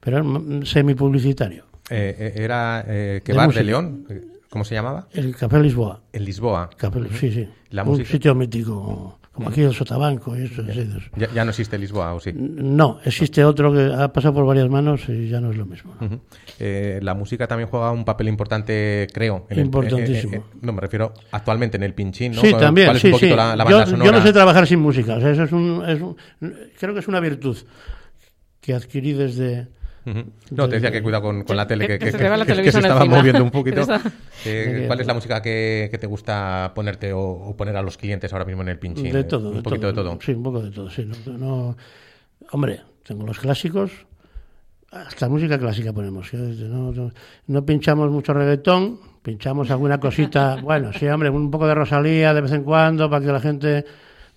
[0.00, 1.64] pero era semi-publicitario.
[1.90, 4.06] Eh, eh, ¿Era eh, que bar de León?
[4.48, 5.08] ¿Cómo se llamaba?
[5.12, 6.00] El Café Lisboa.
[6.12, 6.70] El Lisboa.
[7.18, 7.48] sí, sí.
[7.84, 10.64] un sitio mítico, como aquí el Sotabanco y eso.
[11.16, 12.32] Ya, ya, no existe Lisboa, ¿o sí?
[12.34, 15.94] No, existe otro que ha pasado por varias manos y ya no es lo mismo.
[16.58, 19.46] Eh, la música también juega un papel importante, creo.
[19.48, 20.34] Importantísimo.
[20.34, 22.40] Eh, no, me refiero actualmente en el pinchín, ¿no?
[22.40, 22.92] Sí, también.
[22.96, 23.28] sí, sí.
[23.28, 25.14] yo, no sé trabajar sin música.
[25.14, 26.16] O sea, eso es un, es un,
[26.76, 27.56] creo que es una virtud
[28.60, 29.68] que adquirí desde
[30.50, 33.86] no, te decía que cuidado con, la tele, que, se estaba moviendo un poquito.
[34.44, 38.44] Eh, ¿Cuál es la música que, te gusta ponerte o, poner a los clientes ahora
[38.44, 39.12] mismo en el pinchín?
[39.12, 39.50] De todo.
[39.50, 40.18] Un poquito de todo.
[40.20, 41.10] Sí, un poco de todo, sí.
[41.26, 41.76] No,
[42.52, 43.90] hombre, tengo los clásicos,
[44.90, 46.32] hasta música clásica ponemos.
[46.32, 47.12] No,
[47.46, 52.40] no, pinchamos mucho reggaetón, pinchamos alguna cosita, bueno, sí, hombre, un poco de Rosalía de
[52.40, 53.84] vez en cuando para que la gente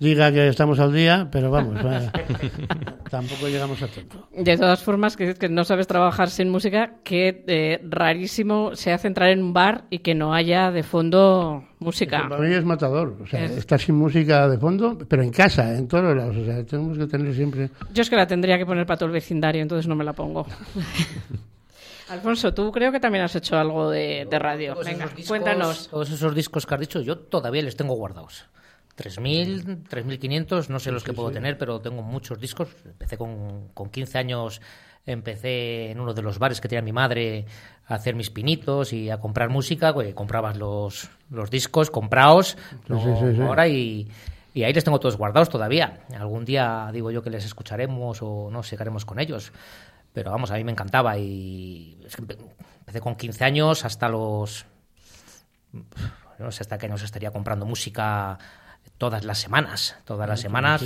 [0.01, 1.79] diga que estamos al día, pero vamos,
[3.11, 4.27] tampoco llegamos a tanto.
[4.35, 9.07] De todas formas, que, que no sabes trabajar sin música, que eh, rarísimo se hace
[9.07, 12.27] entrar en un bar y que no haya de fondo música.
[12.27, 15.87] para mí es matador, o sea, estar sin música de fondo, pero en casa, en
[15.87, 17.69] todos lados, o sea, tenemos que tener siempre...
[17.93, 20.13] Yo es que la tendría que poner para todo el vecindario, entonces no me la
[20.13, 20.47] pongo.
[22.09, 24.75] Alfonso, tú creo que también has hecho algo de, radio.
[24.83, 25.89] Venga, cuéntanos.
[25.89, 28.49] Todos esos discos que has dicho, yo todavía les tengo guardados.
[29.01, 32.69] 3.000, 3.500, no sé los que puedo tener, pero tengo muchos discos.
[32.85, 34.61] Empecé con, con 15 años,
[35.05, 37.45] empecé en uno de los bares que tenía mi madre
[37.87, 42.57] a hacer mis pinitos y a comprar música, pues, comprabas los, los discos, compraos,
[42.89, 44.07] ahora y,
[44.53, 46.01] y ahí les tengo todos guardados todavía.
[46.17, 49.51] Algún día digo yo que les escucharemos o no haremos con ellos.
[50.13, 51.97] Pero vamos, a mí me encantaba y
[52.79, 54.65] empecé con 15 años hasta los...
[56.37, 58.37] No sé hasta que nos estaría comprando música
[59.01, 60.83] todas las semanas, todas las semanas,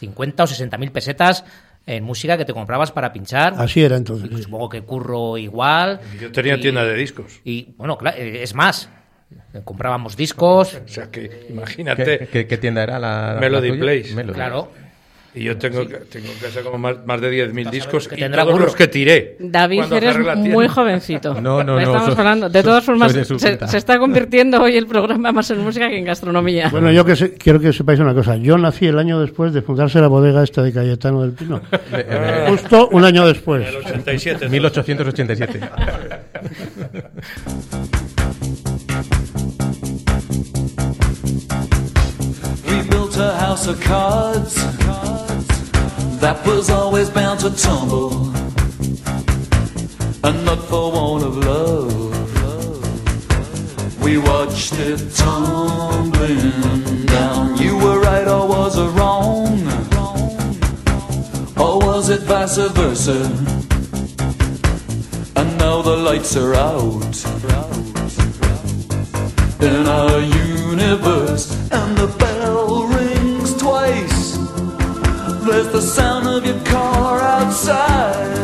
[0.00, 1.44] 50 o 60 mil pesetas
[1.86, 3.54] en música que te comprabas para pinchar.
[3.56, 4.42] Así era entonces.
[4.42, 6.00] supongo que curro igual.
[6.20, 7.40] Yo tenía tienda de discos.
[7.44, 8.90] Y bueno, claro, eh, es más,
[9.62, 10.74] comprábamos discos.
[10.74, 12.26] O sea que imagínate.
[12.26, 14.24] ¿Qué, tienda era la, Melody Place?
[14.32, 14.72] Claro.
[15.36, 18.58] Y yo tengo, tengo en casa como más, más de 10.000 discos que y todos
[18.58, 19.36] los que tiré.
[19.38, 21.34] David, eres muy jovencito.
[21.34, 21.78] No, no, no.
[21.78, 22.48] Estamos hablando.
[22.48, 26.70] De todas formas, se, está convirtiendo hoy el programa más en música que en gastronomía.
[26.70, 28.36] Bueno, yo que quiero que sepáis una cosa.
[28.36, 31.60] Yo nací el año después de fundarse la bodega esta de Cayetano del Pino.
[32.48, 33.68] Justo un año después.
[33.68, 34.48] El 87.
[34.48, 35.60] 1887.
[42.66, 45.25] We built a house of cards.
[46.20, 48.12] That was always bound to tumble,
[50.24, 52.04] and not for want of love.
[54.00, 57.56] We watched it tumbling down.
[57.58, 59.48] You were right, or was it wrong?
[61.56, 63.20] Or was it vice versa?
[65.36, 67.16] And now the lights are out
[69.60, 72.08] in our universe, and the
[75.46, 78.36] There's the sound of your car outside.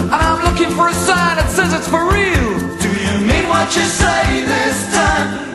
[0.00, 2.48] And I'm looking for a sign that says it's for real.
[2.80, 5.49] Do you mean what you say this time?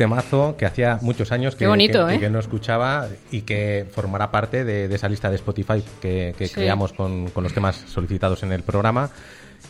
[0.00, 2.18] Temazo que hacía muchos años que, ¿eh?
[2.18, 7.30] que, no escuchaba y que formará parte de, esa lista de Spotify que, creamos con,
[7.36, 9.10] los temas solicitados en el programa.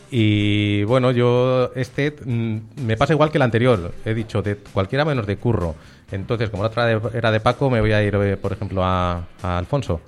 [0.09, 5.05] Y bueno, yo este mm, me pasa igual que el anterior, he dicho, de cualquiera
[5.05, 5.75] menos de curro.
[6.12, 9.27] Entonces, como la otra era de Paco, me voy a ir, eh, por ejemplo, a,
[9.43, 10.01] Alfonso.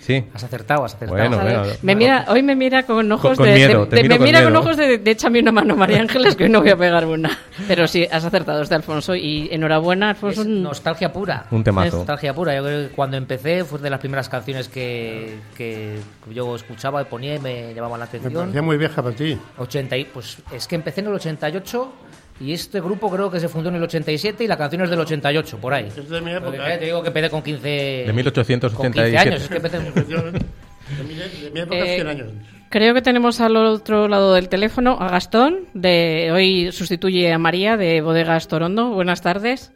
[0.00, 0.24] Sí.
[0.34, 1.18] Has acertado, has acertado.
[1.18, 1.62] Bueno, bueno.
[1.82, 4.42] Me mira, hoy me mira con ojos con de, miedo, de- de- me con mira
[4.42, 7.04] con ojos de, de échame una mano María Ángeles que hoy no voy a pegar
[7.06, 7.30] una.
[7.68, 10.40] Pero sí, has acertado, es de Alfonso y enhorabuena, Alfonso.
[10.42, 11.44] Es nostalgia pura.
[11.50, 11.98] Un temazo.
[11.98, 12.56] Nostalgia pura.
[12.56, 15.98] Yo creo que cuando empecé fue de las primeras canciones que, que
[16.32, 18.34] yo escuchaba y ponía y me llamaban la Me atención.
[18.42, 19.38] parecía muy vieja para ti.
[19.58, 21.92] 80 y, pues es que empecé en el 88
[22.40, 24.98] y este grupo creo que se fundó en el 87 y la canción es del
[25.00, 25.86] 88, por ahí.
[25.88, 26.50] Es de mi época.
[26.56, 29.18] Porque, eh, te digo que empecé con 15, De con 15 1887.
[29.18, 29.42] años.
[29.42, 29.78] Es que empecé.
[29.78, 32.28] De mi, de mi época, Eh, 100 años.
[32.70, 37.76] Creo que tenemos al otro lado del teléfono a Gastón, de hoy sustituye a María
[37.76, 38.90] de Bodegas Torondo.
[38.90, 39.72] Buenas tardes.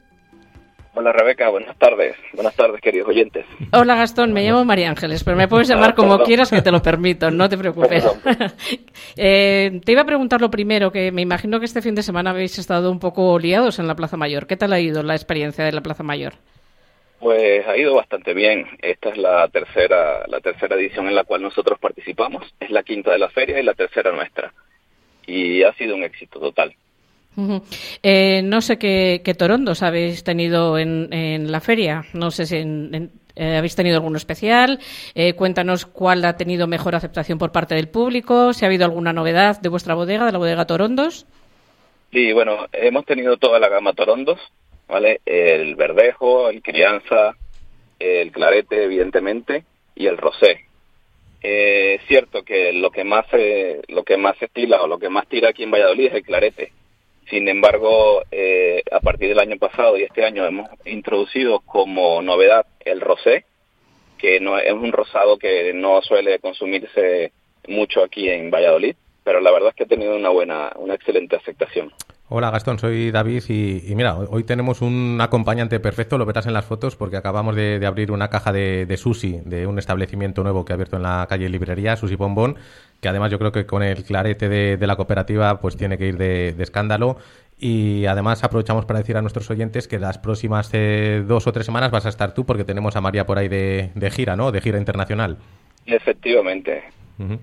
[0.97, 2.15] Hola Rebeca, buenas tardes.
[2.35, 3.45] Buenas tardes, queridos oyentes.
[3.73, 6.81] Hola Gastón, me llamo María Ángeles, pero me puedes llamar como quieras que te lo
[6.81, 8.05] permito, no te preocupes.
[9.17, 12.31] Eh, te iba a preguntar lo primero, que me imagino que este fin de semana
[12.31, 14.47] habéis estado un poco liados en la Plaza Mayor.
[14.49, 16.35] ¿Qué tal ha ido la experiencia de la Plaza Mayor?
[17.21, 18.67] Pues ha ido bastante bien.
[18.83, 22.43] Esta es la tercera, la tercera edición en la cual nosotros participamos.
[22.59, 24.53] Es la quinta de la feria y la tercera nuestra.
[25.27, 26.75] Y ha sido un éxito total.
[28.03, 32.05] Eh, no sé qué, torondos habéis tenido en, la feria.
[32.13, 34.79] No sé si en- eh, habéis tenido alguno especial.
[35.15, 38.53] Eh, cuéntanos cuál ha tenido mejor aceptación por parte del público.
[38.53, 41.27] Si ha habido alguna novedad de vuestra bodega, de la bodega Torondos.
[42.13, 44.39] Sí, bueno, hemos tenido toda la gama Torondos,
[44.87, 45.21] ¿vale?
[45.27, 47.35] El verdejo, el crianza,
[47.99, 49.65] el clarete, evidentemente,
[49.97, 50.61] y el rosé.
[51.43, 55.09] Eh, es cierto que lo que más se, lo que más estila o lo que
[55.09, 56.73] más tira aquí en Valladolid es el clarete.
[57.31, 62.67] Sin embargo, eh, a partir del año pasado y este año hemos introducido como novedad
[62.85, 63.45] el rosé,
[64.19, 67.33] que no es un rosado que no suele consumirse
[67.67, 71.37] mucho aquí en Valladolid, pero la verdad es que ha tenido una buena, una excelente
[71.37, 71.93] aceptación.
[72.31, 76.55] Hola Gastón, soy David y, y mira, hoy- tenemos un acompañante perfecto, lo verás en
[76.55, 80.43] las fotos porque acabamos de, de abrir una caja de, de sushi de un establecimiento
[80.43, 82.57] nuevo que ha abierto en la calle Librería, Sushi Bombón,
[83.03, 86.07] que además yo creo que con el clarete de, de la cooperativa pues tiene que
[86.09, 87.19] ir de, escándalo
[87.59, 91.67] y además aprovechamos para decir a nuestros oyentes que las próximas eh, dos o tres
[91.67, 94.51] semanas vas a estar tú porque tenemos a María por ahí de, de gira, ¿no?
[94.51, 95.37] De gira internacional.
[95.85, 96.85] Efectivamente.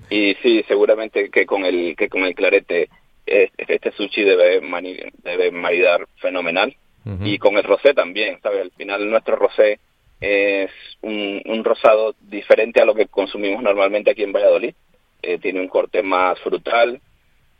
[0.09, 2.89] Y sí, seguramente que con el que con el clarete
[3.25, 6.75] este sushi debe mani- debe maridar fenomenal
[7.23, 8.61] y con el rosé también, ¿sabes?
[8.61, 9.79] Al final nuestro rosé
[10.19, 10.69] es
[11.01, 14.75] un, un rosado diferente a lo que consumimos normalmente aquí en Valladolid.
[15.23, 16.99] Eh, tiene un corte más frutal,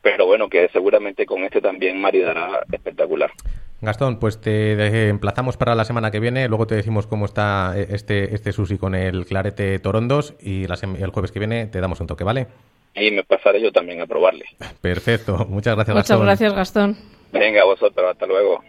[0.02, 3.32] pero bueno, que seguramente con este también maridará espectacular.
[3.82, 7.88] Gastón, pues te emplazamos para la semana que viene, luego te decimos cómo está eh,
[7.90, 12.00] este, este sushi con el clarete Torondos y la el jueves que viene te damos
[12.00, 12.46] un toque, ¿vale?
[12.96, 14.46] Y me pasaré yo también a probarle.
[14.82, 16.26] Perfecto, muchas gracias Muchas Gastón.
[16.26, 16.98] gracias, Gastón.
[17.32, 18.62] Venga, vosotros, hasta luego.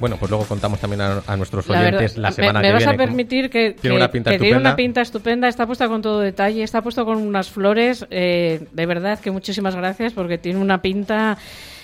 [0.00, 2.66] Bueno, pues luego contamos también a, a nuestros La oyentes verdad, la me- semana me,
[2.66, 2.94] que vas viene.
[2.94, 4.70] a permitir que, Tiene que- una pinta que tiene estupenda.
[4.70, 8.86] una pinta estupenda, está puesta con todo detalle, está puesto con unas flores, eh, de
[8.86, 11.36] verdad que muchísimas gracias porque tiene una pinta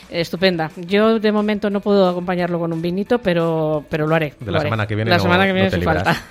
[0.09, 0.71] estupenda.
[0.77, 4.35] Yo de momento no puedo acompañarlo con un vinito, pero, pero lo haré.
[4.41, 4.67] De lo la haré.
[4.69, 6.03] semana que viene La no- semana que no viene sin libras.
[6.05, 6.23] falta.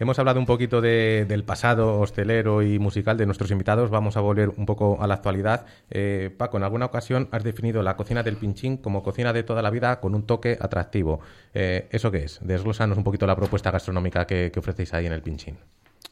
[0.00, 3.90] Hemos hablado un poquito de- del pasado hostelero y musical de nuestros invitados.
[3.90, 5.66] Vamos a volver un poco a la actualidad.
[5.90, 9.60] Eh, Paco, en alguna ocasión has definido la cocina del pinchín como cocina de toda
[9.60, 11.20] la vida con un toque atractivo.
[11.52, 12.38] Eh, ¿Eso qué es?
[12.42, 15.56] Desglosanos un poquito la propuesta gastronómica que, que ofrecéis ahí en el pinchín.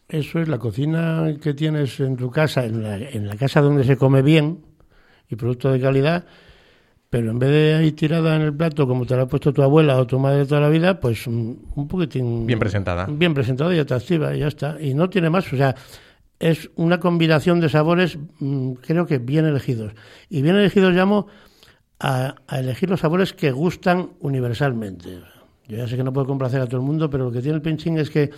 [0.09, 3.85] Eso es la cocina que tienes en tu casa, en la, en la casa donde
[3.85, 4.65] se come bien
[5.29, 6.25] y producto de calidad,
[7.17, 9.63] pero en vez de ahí tirada en el plato como te la ha puesto tu
[9.63, 12.47] abuela o tu madre toda la vida, pues un, un poquitín...
[12.47, 13.07] Bien presentada.
[13.07, 14.77] Bien presentada y atractiva, y ya está.
[14.79, 15.75] Y no tiene más, o sea,
[16.39, 19.95] es una combinación de sabores, mm, creo que bien elegidos.
[20.29, 21.27] Y bien elegidos llamo
[22.01, 25.19] a, a elegir los sabores que gustan universalmente.
[25.69, 27.57] Yo ya sé que no puedo complacer a todo el mundo, pero lo que tiene
[27.57, 28.29] el pinchín es que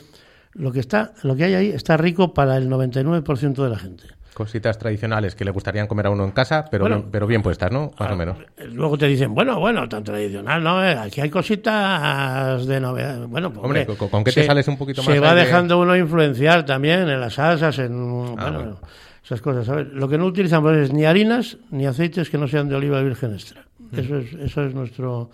[0.53, 4.05] lo que está, lo que hay ahí está rico para el 99% de la gente.
[4.39, 6.99] Cositas tradicionales que le gustarían comer a uno en casa, pero, Bueno.
[6.99, 7.91] bien, pero bien puestas, ¿no?
[7.99, 8.37] Más Ah, o menos.
[8.73, 10.85] Luego te dicen, bueno, bueno, tan tradicional, ¿no?
[10.85, 13.27] Eh, Aquí hay cositas de novedad.
[13.27, 15.45] Bueno, pues, Hombre, ¿con- con qué te sales un poquito Se más va ahí de-
[15.45, 17.93] dejando uno influenciar también en las salsas, en
[18.39, 18.81] Ah, bueno, bueno.
[19.25, 19.89] esas cosas, ¿sabes?
[19.89, 23.33] Lo que no utilizamos es ni harinas ni aceites que no sean de oliva virgen
[23.33, 23.65] extra.
[23.91, 23.99] Mm.
[23.99, 25.31] Eso es, eso es nuestro,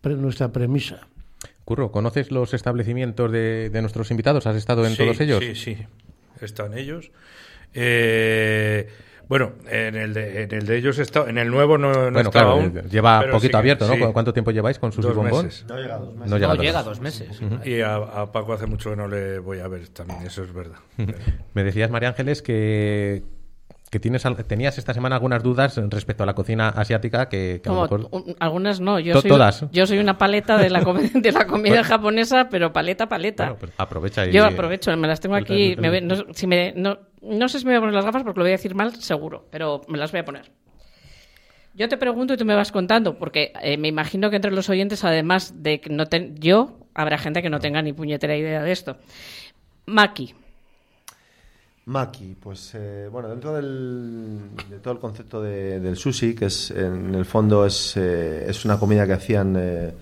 [0.00, 1.00] pre- nuestra premisa.
[1.64, 4.46] Curro, ¿conoces los establecimientos de, de nuestros invitados?
[4.46, 5.42] ¿Has estado en Sí, todos ellos?
[5.44, 5.76] Sí, sí,
[6.40, 7.10] están ellos.
[7.74, 8.88] Eh,
[9.28, 12.30] Bueno, en el de, en el de ellos está, en el nuevo no, no Bueno,
[12.30, 13.92] claro, aún, lleva poquito sí abierto, ¿no?
[13.92, 14.00] sí.
[14.00, 15.44] ¿Cu- ¿Cuánto tiempo lleváis con sus Dos bombón?
[15.44, 15.66] meses.
[15.68, 16.30] No llega a dos meses.
[16.30, 17.40] No llega, No a llega a dos meses.
[17.66, 20.52] Y a, a Paco hace mucho que no le voy a ver también, eso es
[20.54, 20.78] verdad.
[21.52, 23.22] Me decías, María Ángeles, que,
[23.90, 27.68] que tienes, al- tenías esta semana algunas dudas respecto a la cocina asiática que, que
[27.68, 28.08] a lo Como, mejor...
[28.28, 29.66] un- algunas no, yo To- soy, todas.
[29.72, 33.44] yo soy una paleta de la, com- de la comida japonesa, pero paleta, paleta.
[33.44, 34.32] Bueno, pues aprovecha y...
[34.32, 35.76] Yo aprovecho, me las tengo aquí.
[35.78, 38.38] me no, si me- no- no sé si me voy a poner las gafas porque
[38.38, 40.50] lo voy a decir mal, seguro, pero me las voy a poner.
[41.74, 44.68] Yo te pregunto y tú me vas contando, porque eh, me imagino que entre los
[44.68, 48.62] oyentes, además de que no ten- yo, habrá gente que no tenga ni puñetera idea
[48.62, 48.96] de esto.
[49.86, 50.34] Maki,
[51.86, 56.70] Maki, pues eh, bueno, dentro del, de todo el concepto de- del sushi, que es
[56.70, 59.94] en el fondo es, eh, es una comida que hacían eh,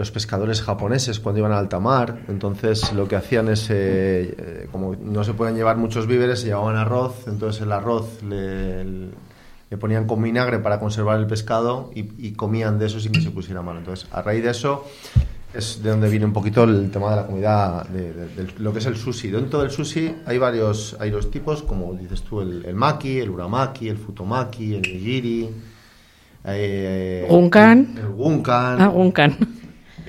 [0.00, 4.68] los pescadores japoneses cuando iban a alta mar, entonces lo que hacían es, eh, eh,
[4.72, 9.76] como no se pueden llevar muchos víveres, se llevaban arroz, entonces el arroz le, le
[9.78, 13.30] ponían con vinagre para conservar el pescado y, y comían de eso sin que se
[13.30, 13.76] pusiera mal.
[13.78, 14.84] Entonces, a raíz de eso
[15.52, 18.72] es de donde viene un poquito el tema de la comida, de, de- de lo
[18.72, 19.30] que es el sushi.
[19.30, 23.30] Dentro del sushi hay varios, hay dos tipos, como dices tú, el, el maki, el
[23.30, 25.50] uramaki, el futomaki, el nigiri.
[26.44, 27.88] eh, Gunkan.
[27.96, 28.80] El, el gunkan.
[28.80, 29.36] ah, Gunkan.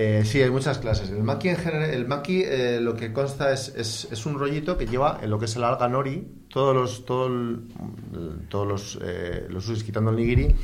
[0.03, 1.09] Eh, sí, hay muchas clases.
[1.11, 4.75] El maki en general, el maki eh, lo que consta es, es, es un rollito
[4.77, 7.67] que lleva en lo que es el alga nori, todos los todo el-
[8.49, 10.55] todos los eh, los sushis quitando el nigiri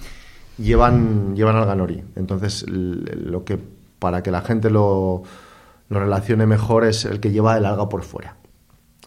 [0.58, 2.04] llevan llevan alga nori.
[2.16, 3.60] Entonces lo que
[4.00, 5.24] para que la gente lo
[5.90, 8.38] lo relacione mejor es el que lleva el alga por fuera.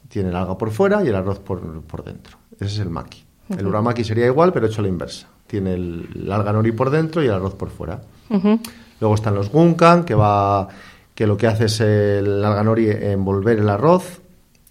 [0.09, 2.37] Tiene el alga por fuera y el arroz por, por dentro.
[2.55, 3.25] Ese es el maki.
[3.51, 3.69] El Ujú.
[3.71, 5.29] uramaki sería igual, pero hecho a la inversa.
[5.47, 8.01] Tiene el, el alga nori por dentro y el arroz por fuera.
[9.01, 10.69] Luego están los gunkan, que va
[11.15, 14.21] que lo que hace es el alga nori envolver el arroz.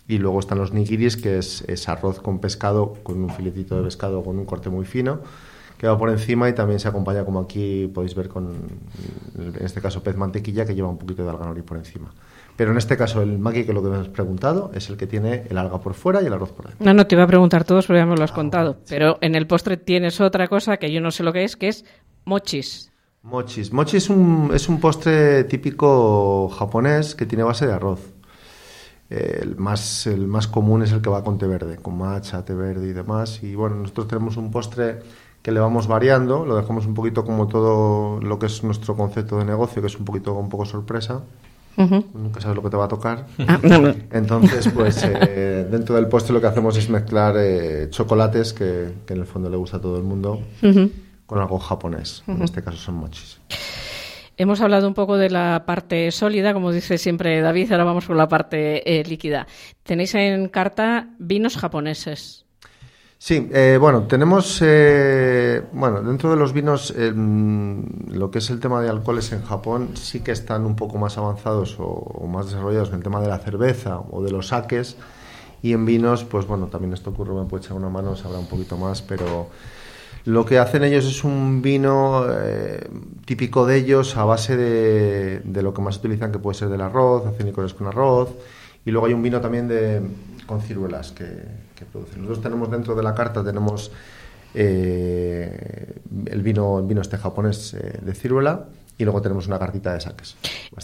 [0.07, 3.83] Y luego están los nigiris, que es, es arroz con pescado, con un filetito de
[3.83, 5.19] pescado con un corte muy fino,
[5.77, 8.55] que va por encima y también se acompaña, como aquí podéis ver, con,
[9.37, 12.11] en este caso, pez mantequilla, que lleva un poquito de alga por encima.
[12.55, 14.97] Pero en este caso, el maki, que es lo que me has preguntado, es el
[14.97, 16.83] que tiene el alga por fuera y el arroz por dentro.
[16.83, 18.79] No, no, te iba a preguntar todos, pero ya me lo has contado.
[18.89, 21.67] Pero en el postre tienes otra cosa que yo no sé lo que es, que
[21.67, 21.85] es
[22.25, 22.88] mochis.
[23.23, 23.73] Mochis.
[23.73, 27.99] Mochi es un, es un postre típico japonés que tiene base de arroz.
[29.09, 32.43] Eh, El más, el más común es el que va con té verde, con matcha,
[32.45, 33.43] té verde y demás.
[33.43, 34.99] Y bueno, nosotros tenemos un postre
[35.41, 39.37] que le vamos variando, lo dejamos un poquito como todo lo que es nuestro concepto
[39.37, 41.21] de negocio, que es un poquito un poco sorpresa.
[41.77, 42.03] Ujú.
[42.13, 43.25] Nunca sabes lo que te va a tocar.
[43.47, 43.93] Ah, no, no.
[44.11, 49.13] Entonces, pues eh, dentro del postre lo que hacemos es mezclar eh, chocolates, que, que
[49.13, 50.89] en el fondo le gusta a todo el mundo, Ujú.
[51.29, 52.23] Con algo japonés.
[52.25, 53.39] En este caso son mochis.
[54.35, 58.17] Hemos hablado un poco de la parte sólida, como dice siempre David, ahora vamos con
[58.17, 59.45] la parte eh, líquida.
[59.83, 62.45] Tenéis en carta vinos japoneses.
[63.19, 68.49] Sí, eh, bueno, tenemos, eh, bueno, dentro de los vinos, eh, mm, lo que es
[68.49, 72.27] el tema de alcoholes en Japón sí que están un poco más avanzados o, o
[72.27, 74.95] más desarrollados en el tema de la cerveza o de los saques
[75.61, 78.47] y en vinos, pues bueno, también esto ocurre, me puede echar una mano, sabrá un
[78.47, 79.49] poquito más, pero
[80.25, 82.87] lo que hacen ellos es un vino eh,
[83.25, 86.81] típico de ellos a base de, de lo que más utilizan, que puede ser del
[86.81, 88.29] arroz, hacen licores con arroz,
[88.85, 90.01] y luego hay un vino también de,
[90.45, 91.25] con ciruelas que,
[91.75, 92.21] que producen.
[92.21, 93.91] Nosotros tenemos dentro de la carta, tenemos
[94.55, 95.93] eh,
[96.27, 98.65] el, vino, el vino este japonés eh, de ciruela,
[98.97, 100.35] y luego tenemos una cartita de saques.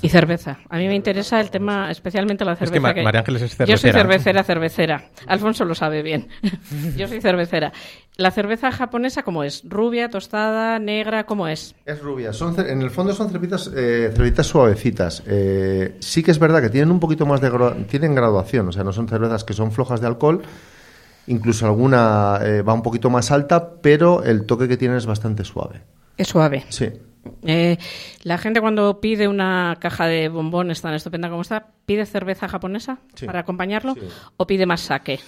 [0.01, 0.59] Y cerveza.
[0.69, 2.93] A mí me interesa el tema, especialmente la Es que cerveza.
[2.95, 3.99] Ma- María Ángeles es Yo soy cervecera.
[4.01, 5.09] cervecera, cervecera.
[5.27, 6.29] Alfonso lo sabe bien.
[6.95, 7.73] Yo soy cervecera.
[8.17, 9.61] ¿La cerveza japonesa cómo es?
[9.65, 11.25] ¿Rubia, tostada, negra?
[11.25, 11.75] ¿Cómo es?
[11.85, 12.31] Es rubia.
[12.31, 15.21] Son, en el fondo son cervitas, eh, cervitas suavecitas.
[15.27, 17.51] Eh, sí que es verdad que tienen un poquito más de
[17.89, 20.41] tienen graduación, o sea, no son cervezas que son flojas de alcohol.
[21.27, 25.43] Incluso alguna eh, va un poquito más alta, pero el toque que tienen es bastante
[25.43, 25.81] suave.
[26.17, 26.63] Es suave.
[26.69, 26.89] Sí.
[27.43, 27.77] Eh,
[28.23, 32.99] la gente cuando pide una caja de bombones tan estupenda como esta, ¿pide cerveza japonesa
[33.15, 33.25] Sí.
[33.25, 34.01] para acompañarlo Sí.
[34.37, 35.19] o pide más sake?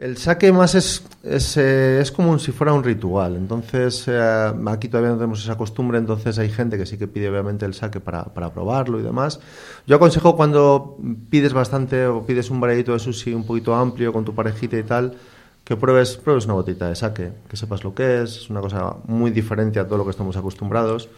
[0.00, 3.36] El saque más es, es, eh, es como si fuera un ritual.
[3.36, 7.28] Entonces, eh, aquí todavía no tenemos esa costumbre, entonces hay gente que sí que pide
[7.28, 9.40] obviamente el saque para, para probarlo y demás.
[9.86, 10.96] Yo aconsejo cuando
[11.28, 14.84] pides bastante o pides un variadito de sushi un poquito amplio con tu parejita y
[14.84, 15.18] tal,
[15.64, 18.38] que pruebes, pruebes una botita de saque, que sepas lo que es.
[18.38, 21.10] Es una cosa muy diferente a todo lo que estamos acostumbrados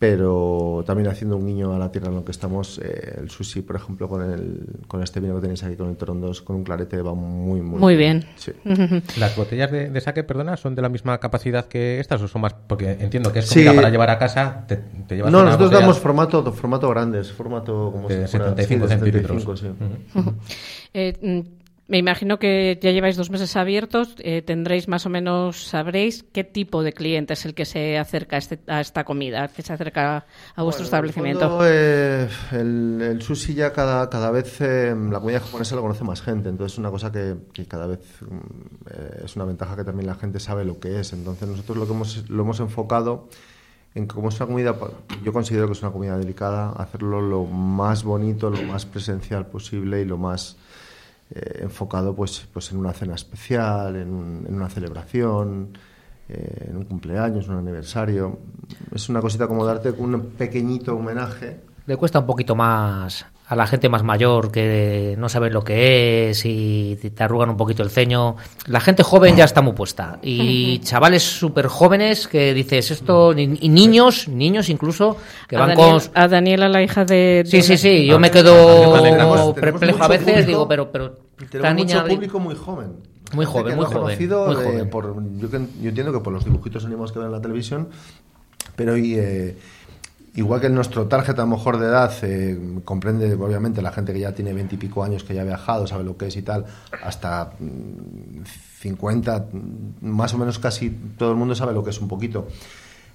[0.00, 3.60] pero también haciendo un guiño a la tierra en la que estamos, eh, el sushi,
[3.60, 6.64] por ejemplo, con, el, con este vino que tenéis aquí, con el Torondos, con un
[6.64, 8.24] clarete, va muy, muy, Muy bien.
[8.36, 8.52] Sí.
[9.18, 12.40] ¿Las botellas de, de saque, perdona, son de la misma capacidad que estas o son
[12.40, 12.54] más?
[12.54, 13.62] Porque entiendo que es Sí.
[13.62, 14.64] comida para llevar a casa.
[14.66, 14.76] Te,
[15.06, 18.86] te llevas No, nosotros botella- damos formato, formato grandes, formato como De si fuera- 75
[18.88, 19.60] sí, de centímetros.
[19.60, 19.78] 75,
[20.14, 20.30] sí.
[20.94, 21.44] Eh,
[21.90, 26.44] Me imagino que ya lleváis dos meses abiertos, eh, tendréis más o menos, sabréis qué
[26.44, 29.72] tipo de cliente es el que se acerca a, este- a esta comida, que se
[29.72, 30.24] acerca
[30.54, 31.48] a vuestro establecimiento.
[31.48, 36.04] Fondo, eh, el, el sushi ya cada, cada vez eh, la comida japonesa lo conoce
[36.04, 39.82] más gente, entonces es una cosa que, que cada vez mm, es una ventaja que
[39.82, 41.12] también la gente sabe lo que es.
[41.12, 43.28] Entonces nosotros lo que hemos, lo hemos enfocado
[43.96, 44.76] en que como es una comida,
[45.24, 50.02] yo considero que es una comida delicada, hacerlo lo más bonito, lo más presencial posible
[50.02, 50.56] y lo más
[51.34, 55.72] eh, enfocado pues, pues en una cena especial, en, en una celebración,
[56.28, 58.38] eh, en un cumpleaños, un aniversario.
[58.94, 61.60] Es una cosita como darte un pequeñito homenaje.
[61.86, 66.30] Le cuesta un poquito más a la gente más mayor que no sabe lo que
[66.30, 68.36] es y te arrugan un poquito el ceño.
[68.66, 70.20] La gente joven ya está muy puesta.
[70.22, 75.16] Y chavales súper jóvenes que dices esto, y niños, niños incluso,
[75.48, 76.10] que a, van Daniel- con...
[76.14, 77.42] a Daniela, la hija de...
[77.44, 81.16] Sí, sí, sí, yo me quedo perplejo a veces, público- digo, pero, pero
[81.50, 82.02] Tenemos niña...
[82.02, 82.92] mucho público muy joven.
[83.32, 84.90] Muy joven, muy joven, conocido muy de- joven.
[84.90, 87.88] por- yo, yo entiendo que por los dibujitos animados que ven en la televisión,
[88.76, 89.56] pero y, eh,
[90.34, 94.20] igual que nuestro target a lo mejor de edad eh, comprende obviamente la gente que
[94.20, 96.64] ya tiene veintipico años, que ya ha viajado, sabe lo que es y tal,
[97.02, 98.44] hasta mm,
[98.80, 102.48] 50, mm, más o menos casi todo el mundo sabe lo que es un poquito.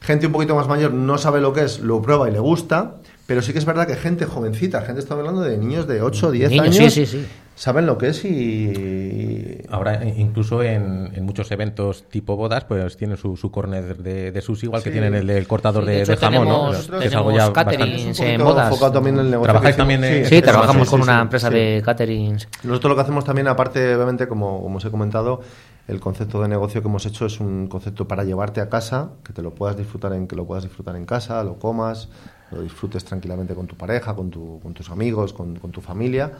[0.01, 2.97] Gente un poquito más mayor no sabe lo que es, lo prueba y le gusta,
[3.25, 6.27] pero sí que es verdad que gente jovencita, gente está hablando de niños de 8
[6.27, 7.25] o 10 Niños, años, sí, sí, sí.
[7.55, 9.61] Saben lo que es y...
[9.69, 14.31] Ahora, eh, incluso en, en muchos eventos tipo bodas, pues tienen su, su corner de,
[14.31, 16.71] de sushi, igual que tienen el del cortador Sí, de de, hecho, de jamón, ¿no?
[16.71, 18.67] tenemos- Que es algo ya caterings en bodas.
[18.67, 21.21] enfocado también en el negocio ¿Trabajáis también en- Sí, trabajamos sí, con sí, una sí,
[21.21, 21.53] empresa sí.
[21.55, 22.47] de caterings.
[22.63, 25.41] Nosotros lo que hacemos también, aparte, obviamente, como, como os he comentado,
[25.87, 29.33] el concepto de negocio que hemos hecho es un concepto para llevarte a casa, que
[29.33, 32.09] te lo puedas disfrutar en, que lo puedas disfrutar en casa, lo comas,
[32.51, 36.31] lo disfrutes tranquilamente con tu pareja, con, tu, con tus amigos, con, con tu familia,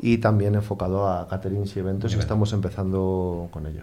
[0.00, 3.82] y también enfocado a caterings y eventos, y estamos empezando con ello.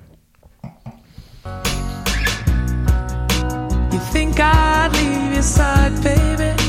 [3.91, 6.62] You think I'd leave your side, baby?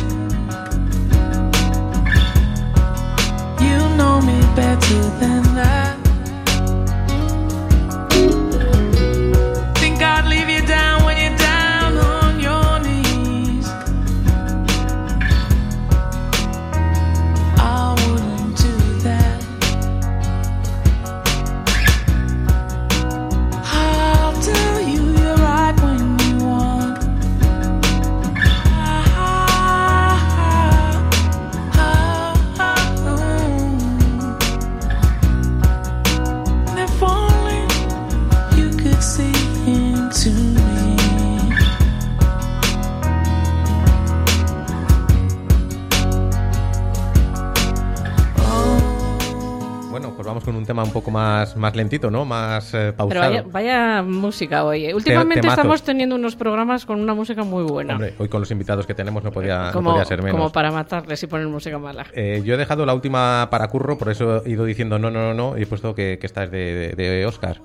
[51.64, 52.24] Más, lentito, ¿no?
[52.24, 53.20] Más eh, Pero pausado.
[53.22, 54.86] vaya, vaya música hoy.
[54.86, 54.94] ¿eh?
[54.94, 55.58] Últimamente temazos.
[55.58, 57.94] estamos teniendo unos programas con una música muy buena.
[57.94, 60.36] Hombre, hoy con los invitados que tenemos no podía, no como, podía ser menos.
[60.36, 62.06] como para matarles y poner música mala.
[62.12, 65.20] Eh, yo he dejado la última para curro, por eso he ido diciendo no, no,
[65.20, 67.60] no, no, y he puesto que, que esta es de, de, de Oscar.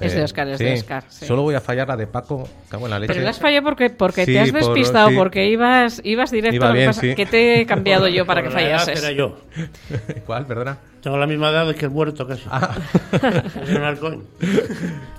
[0.00, 1.26] Es de Oscar, es de Oscar, sí.
[1.26, 3.12] Solo voy a fallar la de Paco, cago en la leche.
[3.12, 5.16] Pero la has fallado porque, porque Sí, te has por- despistado, sí.
[5.16, 6.56] porque ibas, ibas directo.
[6.56, 7.14] Iba lo que bien, pasa sí.
[7.14, 9.02] que te he cambiado yo para que Por fallases.
[9.02, 9.38] Era yo.
[10.26, 10.46] ¿Cuál?
[10.46, 10.78] Perdona.
[11.02, 12.42] Tengo la misma edad que el muerto casi.
[12.50, 12.74] Ah.
[13.62, 14.24] Es un halcón.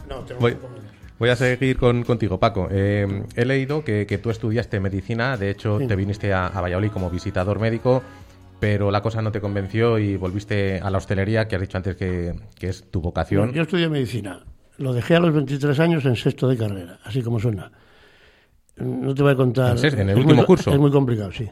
[0.09, 0.57] No, tengo Voy,
[1.19, 2.67] voy a seguir con, contigo, Paco.
[2.71, 5.87] Eh, he leído que, que tú estudiaste medicina, de hecho Sí.
[5.87, 8.01] te viniste a, a Valladolid como visitador médico,
[8.59, 11.95] pero la cosa no te convenció y volviste a la hostelería, que has dicho antes
[11.97, 13.51] que, que es tu vocación.
[13.53, 14.39] Yo estudié medicina.
[14.77, 17.71] Lo dejé a los 23 años en sexto de carrera, así como suena.
[18.77, 19.77] No te voy a contar.
[19.83, 19.99] ¿En?
[19.99, 20.71] ¿En el último muy- curso?
[20.71, 21.47] Es muy complicado, sí.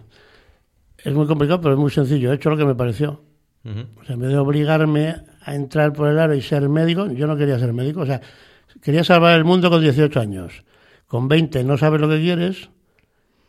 [0.97, 2.31] Es muy complicado, pero es muy sencillo.
[2.31, 3.23] He hecho lo que me pareció.
[3.63, 3.79] Ujú.
[4.01, 7.27] O sea, en vez de obligarme a entrar por el aro y ser médico, yo
[7.27, 8.01] no quería ser médico.
[8.01, 8.21] O sea,
[8.81, 10.63] quería salvar el mundo con 18 años.
[11.05, 12.69] Con 20 no sabes lo que quieres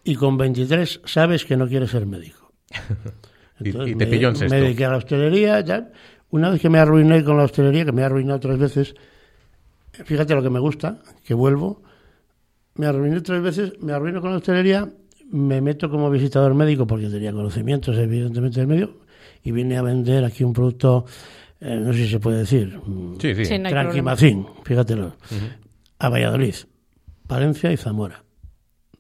[0.05, 2.53] y con 23 sabes que no quieres ser médico.
[3.61, 4.55] Y- y, Entonces, te pilló en sexto.
[4.57, 5.93] Me dediqué a la hostelería y tal.
[6.31, 8.95] Una vez que me arruiné con la hostelería, que me he arruinado tres veces,
[9.93, 11.83] fíjate lo que me gusta, que vuelvo,
[12.75, 14.89] me arruiné tres veces, me arruino con la hostelería,
[15.31, 18.99] me meto como visitador médico porque tenía conocimientos evidentemente del medio
[19.43, 21.05] y vine a vender aquí un producto,
[21.61, 23.45] eh, no sé si se puede decir, mm, Sí, sí.
[23.45, 23.69] Sí, no.
[23.71, 25.17] Tranquimacín, fíjatelo,
[25.99, 26.55] a Valladolid,
[27.27, 28.25] Palencia y Zamora.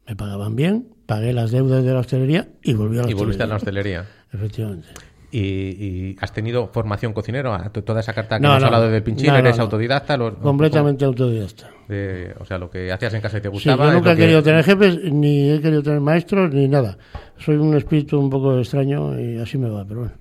[0.07, 3.43] Me pagaban bien, pagué las deudas de la hostelería y volví a la Y volviste
[3.43, 4.01] a la hostelería.
[4.01, 4.22] hostelería.
[4.32, 4.88] Efectivamente.
[5.35, 7.55] ¿Y, y has tenido formación cocinero?
[7.55, 8.66] ¿A to- Toda esa carta que No, hemos no.
[8.66, 9.62] hablado del pinchín, No, ¿eres no.
[9.64, 10.16] autodidacta?
[10.18, 11.70] Lo- Completamente autodidacta.
[11.89, 13.85] de- o sea, lo que hacías en casa y te Sí, gustaba.
[13.85, 16.99] yo es nunca he que- querido tener jefes, ni he querido tener maestros, ni nada.
[17.39, 20.12] Soy un espíritu un poco extraño y así me va, pero bueno.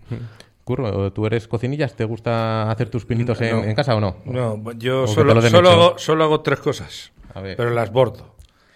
[0.64, 1.94] Curro, ¿tú eres cocinillas?
[1.96, 3.64] ¿Te gusta hacer tus pinitos en, No.
[3.66, 4.16] en casa o no?
[4.26, 7.58] No, yo ¿O que te solo, solo, hago, solo hago tres cosas, A ver.
[7.58, 8.36] pero las bordo.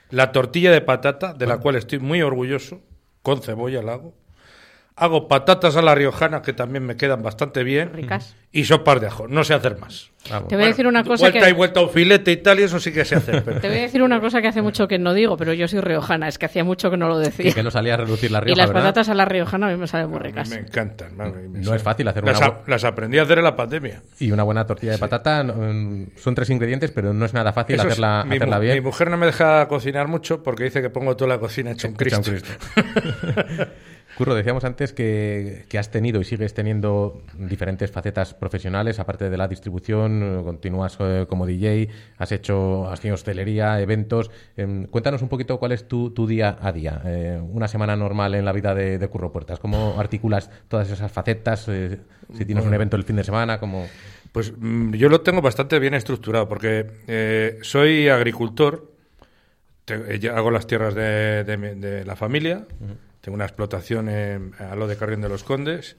[0.09, 2.81] La tortilla de patata, de la cual estoy muy orgulloso,
[3.21, 4.13] con cebolla la hago.
[4.97, 7.91] Hago patatas a la riojana, que también me quedan bastante bien.
[7.91, 8.33] Ricas.
[8.53, 9.27] Y sopas de ajo.
[9.27, 10.11] No sé hacer más.
[10.47, 12.63] Te voy a decir una cosa vuelta que- y vuelta un filete y tal, y
[12.63, 13.43] eso sí que sé hacer.
[13.43, 15.67] pero- Te voy a decir una cosa que hace mucho que no digo, pero yo
[15.67, 17.49] soy riojana, es que hacía mucho que no lo decía.
[17.49, 18.81] Y que no salía a relucir la y Rioja, las ¿verdad?
[18.83, 20.49] patatas a la riojana a mí me salen muy A mí ricas.
[20.49, 21.17] me encantan.
[21.17, 23.55] madre mía, No es fácil hacer las, una a- las aprendí a hacer en la
[23.57, 24.01] pandemia.
[24.19, 27.75] Y una buena tortilla de patata mm, son tres ingredientes, pero no es nada fácil
[27.75, 28.75] Eso es- hacerla, mi, hacerla bien.
[28.75, 31.89] mi mujer no me deja cocinar mucho porque dice que pongo toda la cocina hecha
[31.89, 32.49] un Hecha un Cristo.
[34.17, 39.35] Curro, decíamos antes que, que has tenido y sigues teniendo diferentes facetas profesionales, aparte de
[39.37, 44.31] la distribución, continúas eh, como DJ, has hecho, has tenido hostelería, eventos.
[44.55, 48.35] Em, cuéntanos un poquito cuál es tu, tu día a día, eh, una semana normal
[48.35, 49.59] en la vida de, de Curro Puertas.
[49.59, 51.67] ¿Cómo articulas todas esas facetas?
[51.67, 51.99] Eh,
[52.33, 53.85] si tienes un evento el fin de semana, ¿cómo...?
[54.31, 58.91] Pues mm, yo lo tengo bastante bien estructurado porque soy agricultor,
[59.85, 62.65] te- hago las tierras de, de mi- de la familia,
[63.25, 65.97] tengo una explotación en- a lo de Carrión de los Condes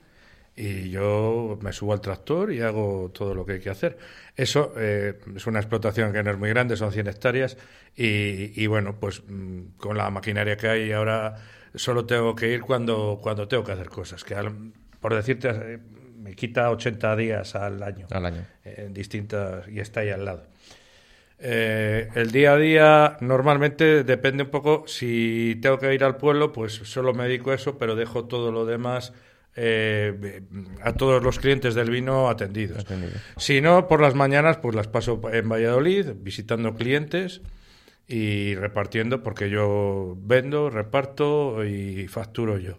[0.54, 3.98] y yo me subo al tractor y hago todo lo que hay que hacer.
[4.36, 7.56] Eso eh, es una explotación que no es muy grande, son 100 hectáreas
[7.96, 11.34] y, y bueno, pues mm, con la maquinaria que hay ahora
[11.74, 15.48] solo tengo que ir cuando, cuando tengo que hacer cosas, que al- por decirte...
[15.50, 15.78] eh,
[16.16, 18.06] me quita 80 días al año.
[18.10, 18.44] Al año.
[18.64, 19.68] En distintas.
[19.68, 20.44] y está ahí al lado.
[21.38, 24.84] Eh, el día a día normalmente depende un poco.
[24.86, 28.52] Si tengo que ir al pueblo, pues solo me dedico a eso, pero dejo todo
[28.52, 29.12] lo demás.
[29.56, 30.42] eh,
[30.82, 32.84] a todos los clientes del vino atendidos.
[33.38, 37.40] Si no, por las mañanas, pues las paso en Valladolid, visitando clientes
[38.06, 42.78] y repartiendo, porque yo vendo, reparto y facturo yo.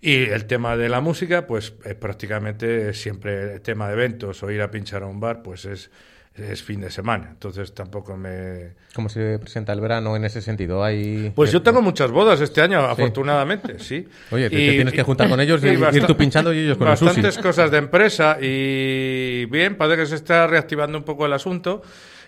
[0.00, 4.50] Y el tema de la música, pues es prácticamente siempre el tema de eventos o
[4.50, 5.90] ir a pinchar a un bar, pues es,
[6.36, 7.28] es fin de semana.
[7.30, 8.74] Entonces tampoco me...
[8.94, 10.82] ¿Cómo se presenta el verano en ese sentido?
[10.84, 11.32] ¿Hay...
[11.34, 14.06] Pues yo tengo muchas bodas este año, afortunadamente, sí.
[14.30, 16.86] Oye, te- te tienes que juntar con ellos y ir tú pinchando y ellos con
[16.88, 17.42] el Bastantes sushi.
[17.46, 21.82] cosas de empresa y bien, parece que se está reactivando un poco el asunto.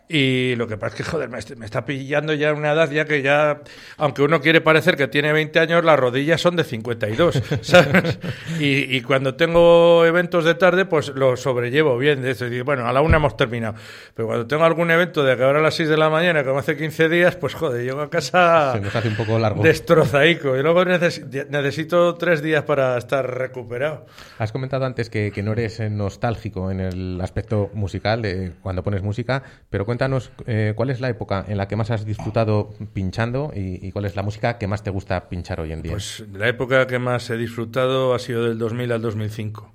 [0.09, 3.05] Y lo que pasa es que, joder, me, me está pillando ya una edad ya
[3.05, 3.61] que ya,
[3.99, 8.19] aunque uno quiere parecer que tiene 20 años, las rodillas son de 52, ¿sabes?
[8.59, 12.23] Y, y cuando tengo eventos de tarde, pues lo sobrellevo bien.
[12.23, 13.75] Decir, bueno, a la una hemos terminado.
[14.15, 16.59] Pero cuando tengo algún evento de que ahora a las 6 de la mañana, como
[16.59, 19.63] hace 15 días, pues joder, llego a casa Se nos hace un poco largo.
[19.63, 20.57] destrozaico.
[20.57, 24.07] Y luego neces- necesito tres días para estar recuperado.
[24.39, 28.83] Has comentado antes que, que no eres eh, nostálgico en el aspecto musical de cuando
[28.83, 32.71] pones música, pero cuéntanos eh, cuál es la época en la que más has disfrutado
[32.93, 35.91] pinchando y, y cuál es la música que más te gusta pinchar hoy en día.
[35.91, 39.73] Pues la época que más he disfrutado ha sido del 2000 al 2005.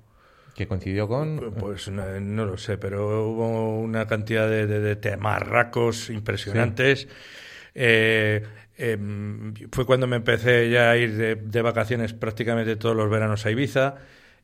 [0.54, 1.52] que coincidió con...
[1.58, 7.06] Pues no, no lo sé, pero hubo una cantidad de, de, de temarracos impresionantes.
[7.74, 8.42] Eh,
[8.78, 13.44] em, fue cuando me empecé ya a ir de, de vacaciones prácticamente todos los veranos
[13.44, 13.96] a Ibiza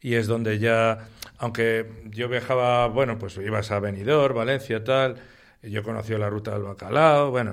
[0.02, 1.08] y es donde ya,
[1.38, 5.16] aunque yo viajaba, bueno, pues ibas a Benidorm, Valencia, tal,
[5.62, 7.52] yo conocí la ruta del bacalao, bueno,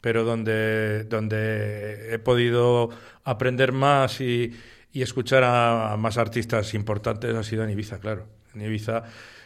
[0.00, 2.90] pero donde, donde he podido
[3.24, 4.54] aprender más y,
[4.92, 9.02] escuchar a, más artistas importantes ha sido en Ibiza, claro, Ibiza.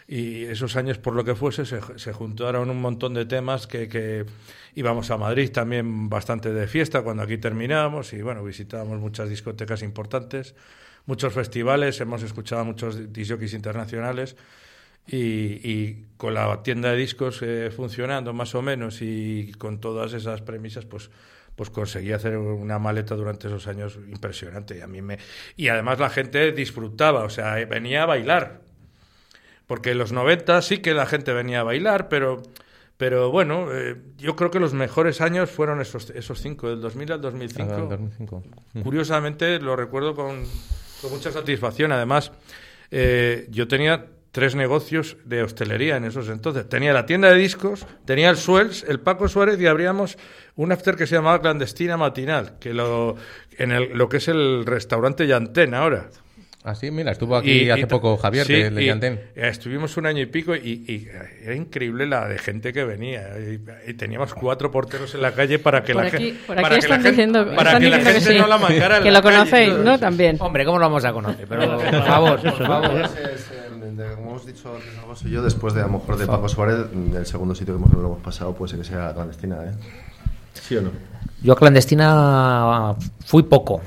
[0.07, 3.89] Y esos años, por lo que fuese, se, se juntaron un montón de temas que,
[3.89, 4.27] que
[4.75, 9.83] íbamos a Madrid también bastante de fiesta cuando aquí terminábamos y bueno, visitábamos muchas discotecas
[9.83, 10.55] importantes,
[11.07, 14.37] muchos festivales, hemos escuchado a muchos disjockeys internacionales
[15.11, 20.13] y, y con la tienda de discos eh, funcionando más o menos y con todas
[20.13, 21.11] esas premisas, pues
[21.57, 25.19] pues conseguí hacer una maleta durante esos años impresionante y a mí me
[25.57, 28.63] y además la gente disfrutaba, o sea, venía a bailar.
[29.67, 32.43] Porque en los 90 sí que la gente venía a bailar, pero
[32.97, 37.13] pero bueno, eh, yo creo que los mejores años fueron esos, esos cinco, del 2000
[37.13, 37.73] al 2005.
[37.73, 38.43] Ah, 2005.
[38.83, 40.45] Curiosamente lo recuerdo con,
[41.01, 41.93] con mucha satisfacción.
[41.93, 42.31] Además,
[42.91, 46.69] eh, yo tenía tres negocios de hostelería en esos entonces.
[46.69, 50.19] Tenía la tienda de discos, tenía el Suels, el Paco Suárez y abríamos
[50.57, 53.17] un after que se llamaba Clandestina Matinal, que lo,
[53.59, 56.11] en el, lo que es el restaurante Yantén ahora.
[56.63, 59.19] Ah, sí, mira, estuvo aquí Y- hace y- poco Javier sí, de, Yantén.
[59.35, 61.09] Estuvimos un año y pico y, y
[61.43, 63.29] era increíble la de gente que venía.
[63.39, 66.41] Y, y teníamos cuatro porteros en la calle para que Por la aquí, gente.
[66.47, 68.47] por aquí para que están la gente- diciendo, para que la que gente sí, no
[68.47, 69.37] la mancara en que la lo calle.
[69.39, 69.99] conocéis, ¿no?
[69.99, 70.37] También.
[70.39, 71.47] Hombre, ¿cómo lo vamos a conocer?
[71.49, 73.09] Pero, por favor, por favor.
[74.17, 77.27] Como hemos dicho antes, yo, después de a lo mejor de Paco Suárez, mm, el
[77.27, 79.73] segundo sitio que lo hemos pasado puede ser que sea clandestina, ¿eh?
[80.55, 80.91] ¿Sí o no?
[81.43, 82.95] Yo a clandestina
[83.25, 83.81] fui poco.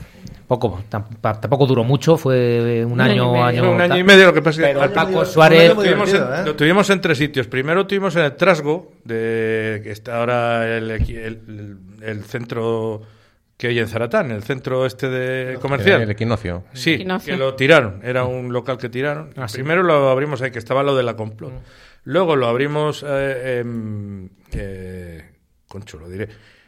[0.47, 3.99] Poco, tampoco duró mucho, fue un, Un año año, año un año tal.
[3.99, 6.35] y medio, lo que pasa es que Pero al- Paco Suárez lo tuvimos, en, divertido,
[6.35, 6.45] ¿eh?
[6.45, 7.47] lo tuvimos en tres sitios.
[7.47, 13.01] Primero tuvimos en el Trasgo, de, que está ahora el, equi- el- el centro
[13.57, 16.01] que hay en Zaratán, el centro este de comercial.
[16.01, 16.65] El equinoccio.
[16.73, 17.33] Sí, Equinoccio.
[17.33, 18.01] que lo tiraron.
[18.03, 19.29] Era un local que tiraron.
[19.37, 19.55] Ah, sí.
[19.57, 21.53] Primero lo abrimos ahí, que estaba lo de la complot.
[22.03, 24.29] Luego lo abrimos eh, en...
[24.51, 25.23] eh,
[25.69, 26.27] concho, lo diré.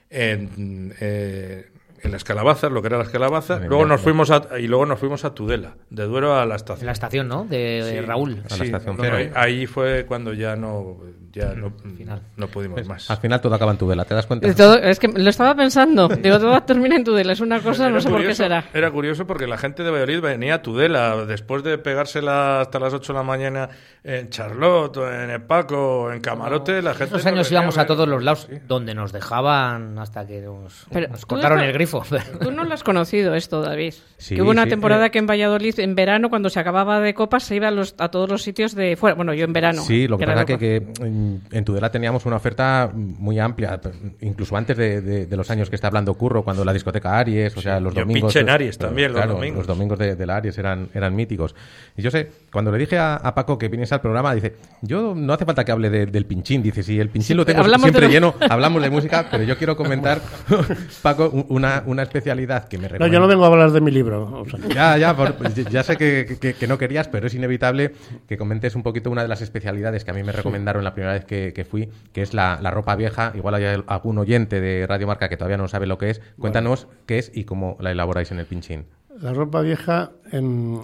[0.09, 1.65] En, eh,
[2.05, 3.61] en las calabazas, lo que era las calabazas.
[3.65, 6.57] Luego nos fuimos a, y luego nos fuimos a Tudela, de Duero a la En
[6.57, 6.85] estación.
[6.85, 7.45] la estación, ¿no?
[7.45, 8.01] De, de Sí.
[8.01, 8.43] Raúl.
[8.49, 10.97] A la estación ahí, ahí fue cuando ya no,
[11.35, 12.21] ya no, Final.
[12.37, 13.11] no pudimos Pues, más.
[13.11, 14.51] Al final todo acaba en tu vela, ¿te das cuenta?
[14.55, 16.07] Todo- es que lo estaba pensando.
[16.07, 17.33] Digo, todo termina en Tudela.
[17.33, 18.63] Es una cosa, no Era sé por qué curioso- será.
[18.73, 22.93] Era curioso porque la gente de Valladolid venía a Tudela después de pegársela hasta las
[22.93, 23.69] 8 de la mañana
[24.03, 26.81] en Charlotte, en Epaco, o en Camarote.
[26.81, 28.57] La gente Esos no años venía íbamos a ver- todos los lados, Sí.
[28.67, 32.03] donde nos dejaban hasta que nos, Pero nos cortaron el grifo.
[32.41, 33.93] Tú no lo has conocido esto, David.
[34.17, 35.11] Sí, que hubo una sí, temporada eh.
[35.11, 38.09] que en Valladolid, en verano, cuando se acababa de copas, se iba a, los- a
[38.09, 39.15] todos los sitios de fuera.
[39.15, 39.81] Bueno, yo en verano.
[39.81, 40.93] Sí, lo que era pasa que, loco.
[41.01, 41.05] que
[41.51, 43.79] en, Tudela teníamos una oferta muy amplia,
[44.21, 47.55] incluso antes de, de- de los años que está hablando Curro, cuando la discoteca Aries,
[47.57, 48.33] o sea, los yo domingos...
[48.33, 49.57] pinché en Aries también, los claro, domingos.
[49.59, 51.55] Los domingos de, de la Aries eran, eran míticos.
[51.97, 55.13] Y yo sé, cuando le dije a, a Paco que viniese al programa, dice, yo
[55.15, 58.07] no hace falta que hable de- del pinchín, dice, si el pinchín lo tengo siempre
[58.09, 60.21] lleno, hablamos de música, pero yo quiero comentar,
[61.01, 63.13] Paco, una, una especialidad que me No, recomienda.
[63.15, 64.41] yo no vengo a hablar de mi libro.
[64.41, 67.93] o sea, Ya, ya, por- ya sé que, que- que no querías, pero es inevitable
[68.27, 71.13] que comentes un poquito una de las especialidades que a mí me recomendaron la primera
[71.15, 73.31] vez que, que fui, que es la, la ropa vieja.
[73.35, 76.21] Igual hay algún oyente de Radio Marca que todavía no sabe lo que es.
[76.39, 78.85] Cuéntanos qué es y cómo la elaboráis en el pinchín.
[79.19, 80.79] La ropa vieja, en,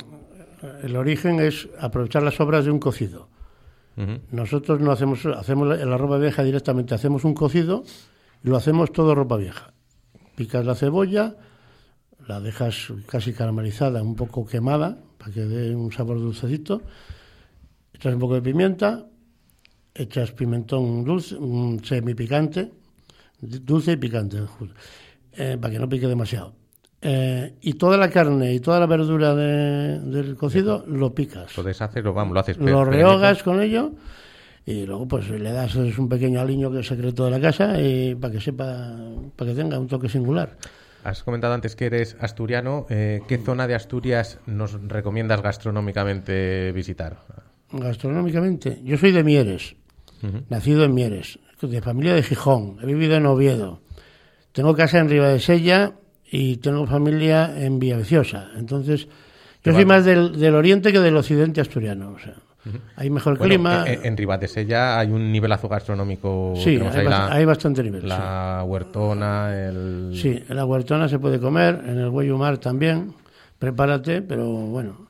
[0.83, 3.29] el origen es aprovechar las obras de un cocido.
[3.97, 4.19] Ujú.
[4.31, 7.83] Nosotros no hacemos, hacemos la, la ropa vieja directamente, hacemos un cocido
[8.43, 9.73] y lo hacemos todo ropa vieja.
[10.35, 11.35] Picas la cebolla,
[12.27, 16.81] la dejas casi caramelizada, un poco quemada, para que dé un sabor dulcecito.
[17.93, 19.05] Echas un poco de pimienta,
[19.95, 22.71] echas pimentón dulce, un semipicante,
[23.41, 24.37] dulce y picante,
[25.33, 26.53] eh, para que no pique demasiado.
[27.01, 31.63] Eh, y toda la carne y toda la verdura de- del cocido lo picas Lo
[31.63, 32.57] deshaces, lo, vamos, lo haces.
[32.57, 33.93] lo rehogas con ello
[34.67, 37.81] y luego pues le das es un pequeño aliño que es secreto de la casa
[37.81, 38.95] y para que sepa
[39.35, 40.55] para que tenga un toque singular
[41.03, 42.85] Has comentado antes que eres asturiano.
[42.91, 47.17] eh, ¿Qué zona de Asturias nos recomiendas gastronómicamente visitar?
[47.73, 49.75] gastronómicamente yo soy de Mieres
[50.49, 53.79] nacido en Mieres de familia de Gijón he vivido en Oviedo
[54.51, 55.93] tengo casa en Ribadesella
[56.29, 59.07] y tengo familia en Villaviciosa entonces
[59.63, 62.35] yo soy más del, del oriente que del occidente asturiano o sea
[62.95, 66.53] hay mejor Bueno, clima En, en Ribadesella hay un nivelazo gastronómico.
[66.57, 70.11] Sí, hay ahí bast- hay bastante nivel, La huertona, el.
[70.13, 73.15] Sí, en la huertona se puede comer, en el Huellumar también.
[73.57, 75.07] Prepárate, pero bueno.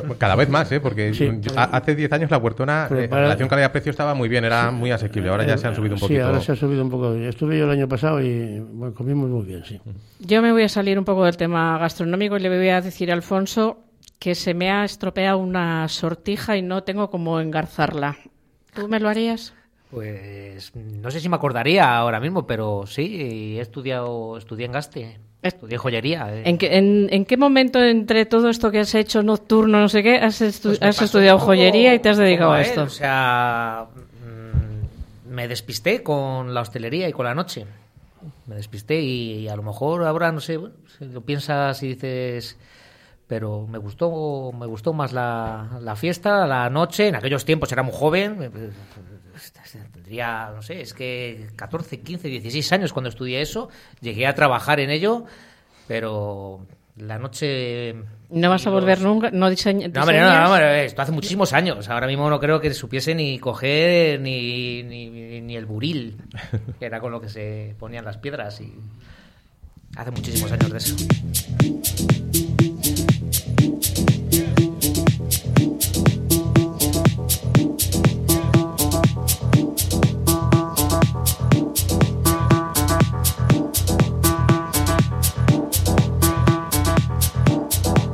[0.00, 0.80] Bueno, cada vez más, ¿eh?
[0.80, 1.30] Porque Sí.
[1.56, 5.28] hace 10 años la huertona, eh, en relación calidad-precio estaba muy bien, era muy asequible.
[5.30, 6.26] Ahora ya se han subido un Sí, poquito.
[6.26, 7.14] ahora se ha subido un poco.
[7.14, 9.80] Estuve yo el año pasado y bueno, comimos muy bien, sí.
[10.20, 13.10] Yo me voy a salir un poco del tema gastronómico y le voy a decir
[13.10, 13.78] a Alfonso
[14.18, 18.16] que se me ha estropeado una sortija y no tengo cómo engarzarla.
[18.74, 19.52] ¿Tú me lo harías?
[19.90, 25.18] Pues no sé si me acordaría ahora mismo, pero sí, he estudiado, estudié en Gaste,
[25.46, 26.34] estudié joyería.
[26.34, 26.42] eh.
[26.44, 30.02] ¿En qué, en, en qué momento entre todo esto que has hecho nocturno, no sé
[30.02, 32.82] qué, has, estu- Pues has estudiado joyería y te has dedicado a él, esto?
[32.84, 37.66] O sea, mm, me despisté con la hostelería y con la noche.
[38.46, 42.56] Me despisté y, a lo mejor ahora, no sé, bueno, lo piensas y dices...
[43.28, 47.08] Pero me gustó, me gustó más la, la fiesta, la noche.
[47.08, 48.52] En aquellos tiempos era muy joven.
[49.92, 53.68] Tendría, no sé, es que 14, 15, 16 años cuando estudié eso.
[54.00, 55.24] Llegué a trabajar en ello,
[55.86, 56.66] pero
[56.96, 57.94] la noche
[58.30, 59.30] ¿No vas a volver nunca?
[59.30, 60.48] ¿No diseña, no, hombre, no, diseñas?
[60.48, 61.88] no, hombre, esto hace muchísimos años.
[61.88, 66.16] Ahora mismo no creo que supiese ni coger ni, ni, ni el buril,
[66.78, 68.60] que era con lo que se ponían las piedras.
[68.60, 68.74] Y
[69.96, 70.96] hace muchísimos años de eso.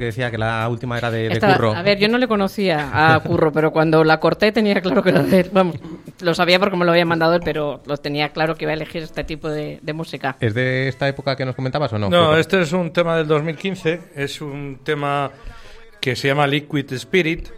[0.00, 1.74] Porque decía que la última era de, de Esta- Curro.
[1.74, 5.10] A ver, yo no le conocía a Curro, pero cuando la corté tenía claro que
[5.10, 5.50] era de él.
[5.52, 5.76] Vamos,
[6.22, 8.76] lo sabía porque me lo había mandado él, pero lo tenía claro que iba a
[8.76, 10.36] elegir este tipo de, de música.
[10.40, 12.08] ¿Es de esta época que nos comentabas o no?
[12.08, 15.30] No, este es un tema del 2015, es un tema
[16.00, 17.50] que se llama Liquid Spirit.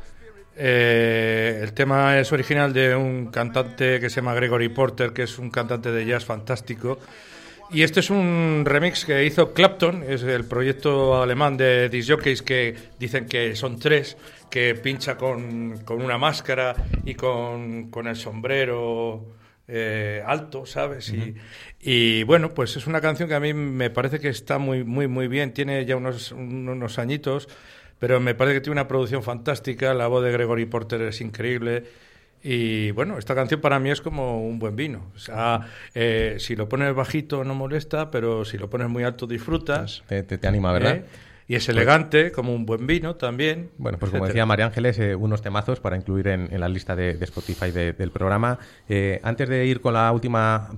[0.57, 5.38] Eh, el tema es original de un cantante que se llama Gregory Porter, que es
[5.38, 6.99] un cantante de jazz fantástico.
[7.72, 12.42] Y este es un remix que hizo Clapton, es el proyecto alemán de disc jockeys
[12.42, 14.18] que dicen que son tres,
[14.50, 16.74] que pincha con, con una máscara
[17.06, 19.24] y con, con el sombrero
[19.66, 21.08] eh, alto, ¿sabes?
[21.08, 21.34] Y,
[21.80, 25.08] y bueno, pues es una canción que a mí me parece que está muy, muy,
[25.08, 27.48] muy bien, tiene ya unos, unos añitos,
[27.98, 31.84] pero me parece que tiene una producción fantástica, la voz de Gregory Porter es increíble.
[32.43, 35.11] Y bueno, esta canción para mí es como un buen vino.
[35.14, 39.26] O sea, eh, si lo pones bajito no molesta, pero si lo pones muy alto
[39.26, 40.03] disfrutas.
[40.09, 40.97] Te, te- te anima, ¿verdad?
[40.97, 41.05] ¿eh?
[41.49, 43.70] Y es elegante, como un buen vino también.
[43.76, 46.97] Bueno, pues como decía María Ángeles, eh, unos temazos para incluir en, en la lista
[46.97, 48.59] de, de Spotify de- del programa.
[48.88, 50.70] Eh, antes de ir con la última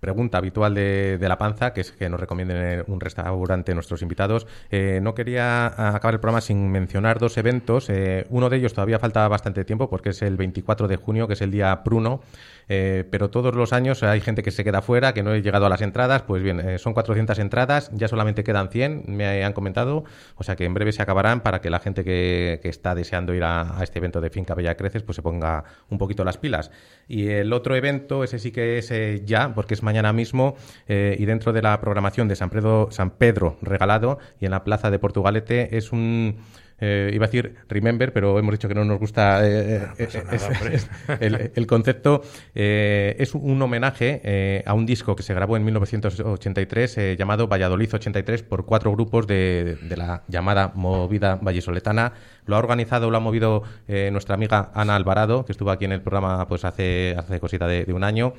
[0.00, 4.46] pregunta habitual de, la panza, que es que nos recomienden eh, un restaurante nuestros invitados,
[4.70, 7.88] eh, no quería ah, acabar el programa sin mencionar dos eventos.
[7.90, 11.34] Eh, uno de ellos todavía falta bastante tiempo porque es el 24 de junio, que
[11.34, 12.22] es el día Pruno.
[12.66, 15.68] Pero todos los años hay gente que se queda fuera, que no he llegado a
[15.68, 16.22] las entradas.
[16.22, 20.04] Pues bien, son 400 entradas, ya solamente quedan 100, me han comentado.
[20.36, 23.34] O sea que en breve se acabarán para que la gente que, que está deseando
[23.34, 26.38] ir a, a este evento de Finca Bella Creces pues se ponga un poquito las
[26.38, 26.70] pilas.
[27.08, 28.92] Y el otro evento, ese sí que es
[29.24, 30.54] ya, porque es mañana mismo,
[30.88, 34.62] eh, y dentro de la programación de San Pedro, San Pedro Regalado y en la
[34.62, 36.36] plaza de Portugalete es un.
[36.82, 40.18] eh, iba a decir Remember, pero hemos dicho que no nos gusta eh, eh, pasa
[40.20, 40.88] eh, nada, es-
[41.20, 42.22] el, el concepto.
[42.54, 47.48] eh, es un homenaje eh, a un disco que se grabó en 1983 eh, llamado
[47.48, 52.12] Valladolid 83 por cuatro grupos de, de la llamada movida vallisoletana.
[52.46, 53.62] Lo ha organizado, lo ha movido
[54.10, 57.84] nuestra amiga Ana Alvarado, que estuvo aquí en el programa pues hace, hace cosita de,
[57.84, 58.32] de un año.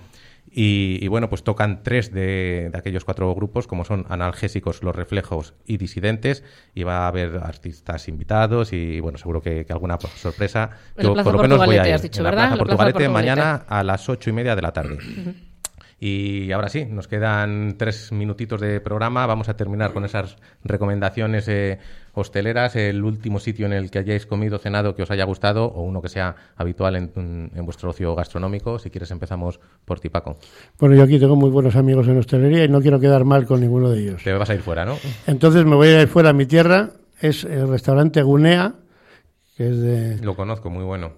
[0.50, 4.96] Y, y bueno, pues tocan tres de, de aquellos cuatro grupos, como son Analgésicos, Los
[4.96, 6.44] Reflejos y Disidentes.
[6.76, 10.72] Y va a haber artistas invitados y bueno, seguro que, que alguna sorpresa.
[10.98, 12.02] Yo por lo menos voy a ir.
[12.02, 12.32] dicho, En la.
[12.32, 13.08] Plaza Portugalete.
[13.10, 14.98] mañana a las ocho y media de la tarde.
[16.04, 19.28] Y ahora sí, nos quedan tres minutitos de programa.
[19.28, 21.78] Vamos a terminar con esas recomendaciones eh,
[22.14, 22.76] hosteleras.
[22.76, 26.02] El último sitio en el que hayáis comido, cenado, que os haya gustado, o uno
[26.02, 28.80] que sea habitual en, en vuestro ocio gastronómico.
[28.80, 30.40] Si quieres, empezamos por ti, Paco.
[30.80, 33.62] Bueno, yo aquí tengo muy buenos amigos en hostelería y no quiero quedar mal con
[33.62, 34.24] ninguno de ellos.
[34.24, 34.98] Te vas a ir fuera, ¿no?
[35.28, 36.90] Entonces me voy a ir fuera a mi tierra.
[37.20, 38.74] Es el restaurante Gunea,
[39.56, 41.12] que es de, Lo conozco, muy bueno.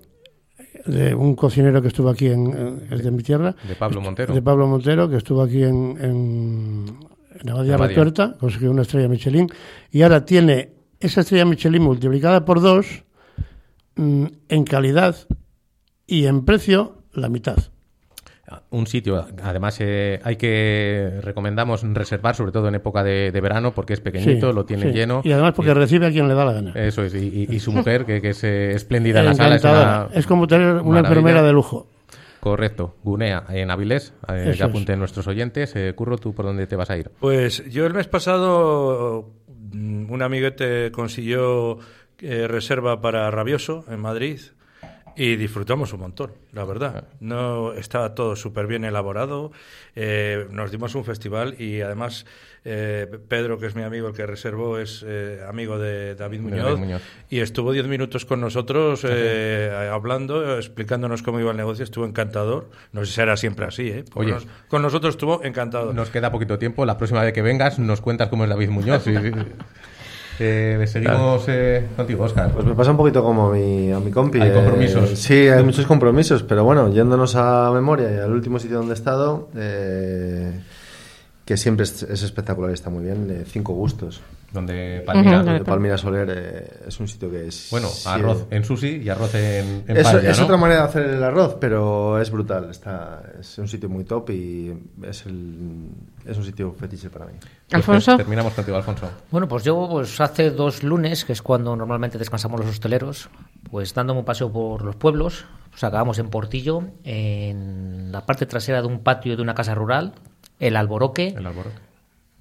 [0.86, 3.56] De un cocinero que estuvo aquí en, es de mi tierra.
[3.68, 4.34] De Pablo Montero.
[4.34, 7.00] De Pablo Montero, que estuvo aquí en, en,
[7.42, 7.96] en Abadía Abadía.
[7.96, 9.48] Retuerta, consiguió una estrella Michelin.
[9.92, 13.04] Y ahora tiene esa estrella Michelin multiplicada por dos
[13.96, 15.16] mm, en calidad
[16.08, 17.58] y en precio la mitad.
[18.70, 23.74] Un sitio, además, eh, hay que recomendamos reservar, sobre todo en época de, de verano,
[23.74, 24.92] porque es pequeñito, Sí, lo tiene sí.
[24.92, 25.22] lleno.
[25.24, 26.72] Y además porque recibe a quien le da la gana.
[26.76, 29.56] Eso es, y, y- y su mujer, que, que es eh, espléndida en la sala.
[29.56, 30.08] Es, Encantadora.
[30.10, 31.00] una Es como tener una maravilla.
[31.10, 31.88] enfermera de lujo.
[32.40, 35.74] Correcto, Gunea, en Avilés, eh, que apunten nuestros oyentes.
[35.78, 37.10] Eh, Curro, ¿tú por dónde te vas a ir?
[37.22, 39.30] Pues yo el mes pasado
[39.72, 41.80] mm, un amiguete consiguió
[42.20, 44.40] eh, reserva para Rabioso en Madrid
[45.16, 47.08] y disfrutamos un montón, la verdad.
[47.20, 49.52] No estaba todo súper bien elaborado.
[49.96, 52.26] eh, nos dimos un festival y además
[52.66, 56.64] eh, Pedro, que es mi amigo, el que reservó, es eh, amigo de David Muñoz,
[56.66, 57.02] David Muñoz.
[57.30, 61.84] y estuvo diez minutos con nosotros eh, hablando, explicándonos cómo iba el negocio.
[61.84, 62.70] Estuvo encantador.
[62.92, 64.06] No sé si será siempre así, ¿eh?
[64.12, 64.34] Con Oye.
[64.34, 65.94] nos- con nosotros estuvo encantador.
[65.94, 66.86] Nos queda poquito tiempo.
[66.86, 69.04] La próxima vez que vengas nos cuentas cómo es David Muñoz.
[70.40, 72.52] Eh, seguimos eh, contigo, Oscar.
[72.52, 74.40] Pues me pasa un poquito como a mi, a mi compi.
[74.40, 75.10] Hay eh, compromisos.
[75.12, 78.96] sí, hay muchos compromisos, pero bueno, yéndonos a memoria y al último sitio donde he
[78.96, 80.52] estado, eh,
[81.46, 84.22] que siempre es, es espectacular y está muy bien, eh, Cinco Gustos.
[84.54, 85.42] Donde Palmira.
[85.42, 87.70] Donde Palmira Soler eh, es un sitio que es...
[87.72, 90.46] Bueno, sí, arroz en sushi y arroz en, en es, paella, es ¿no?
[90.46, 92.70] otra manera de hacer el arroz, pero es brutal.
[92.70, 94.72] Está, es un sitio muy top y
[95.02, 95.90] es, el,
[96.24, 97.34] es un sitio fetiche para mí.
[97.72, 98.12] Alfonso.
[98.12, 99.10] Pues Terminamos contigo, Alfonso.
[99.32, 103.30] Bueno, pues yo pues hace dos lunes, que es cuando normalmente descansamos los hosteleros,
[103.72, 108.84] pues dándome un paseo por los pueblos, pues acabamos en Portillo, en la parte trasera
[108.84, 110.14] de un patio de una casa rural,
[110.68, 111.48] el Alboroque, El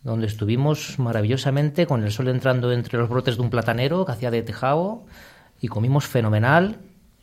[0.03, 4.31] donde estuvimos maravillosamente con el sol entrando entre los brotes de un platanero que hacía
[4.31, 5.05] de tejado
[5.61, 6.79] y comimos fenomenal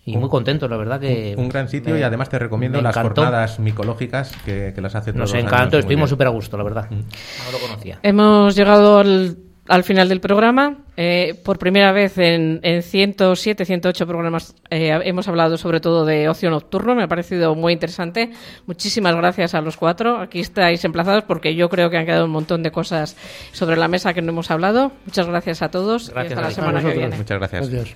[0.05, 1.35] y muy contentos, la verdad que...
[1.37, 5.11] Un gran sitio me- y además te recomiendo las jornadas micológicas que, que las hace
[5.13, 6.89] todos Nos encantó, estuvimos súper a gusto, la verdad.
[6.89, 7.99] No lo conocía.
[8.01, 9.37] Hemos llegado al,
[9.69, 10.77] al final del programa.
[10.97, 16.27] Eh, por primera vez en, en 107, 108 programas eh, hemos hablado sobre todo de
[16.27, 16.95] ocio nocturno.
[16.95, 18.31] Me ha parecido muy interesante.
[18.65, 20.19] Muchísimas gracias a los cuatro.
[20.19, 23.15] Aquí estáis emplazados porque yo creo que han quedado un montón de cosas
[23.53, 24.91] sobre la mesa que no hemos hablado.
[25.05, 27.15] Muchas gracias a todos y hasta la semana que viene.
[27.15, 27.95] Muchas gracias.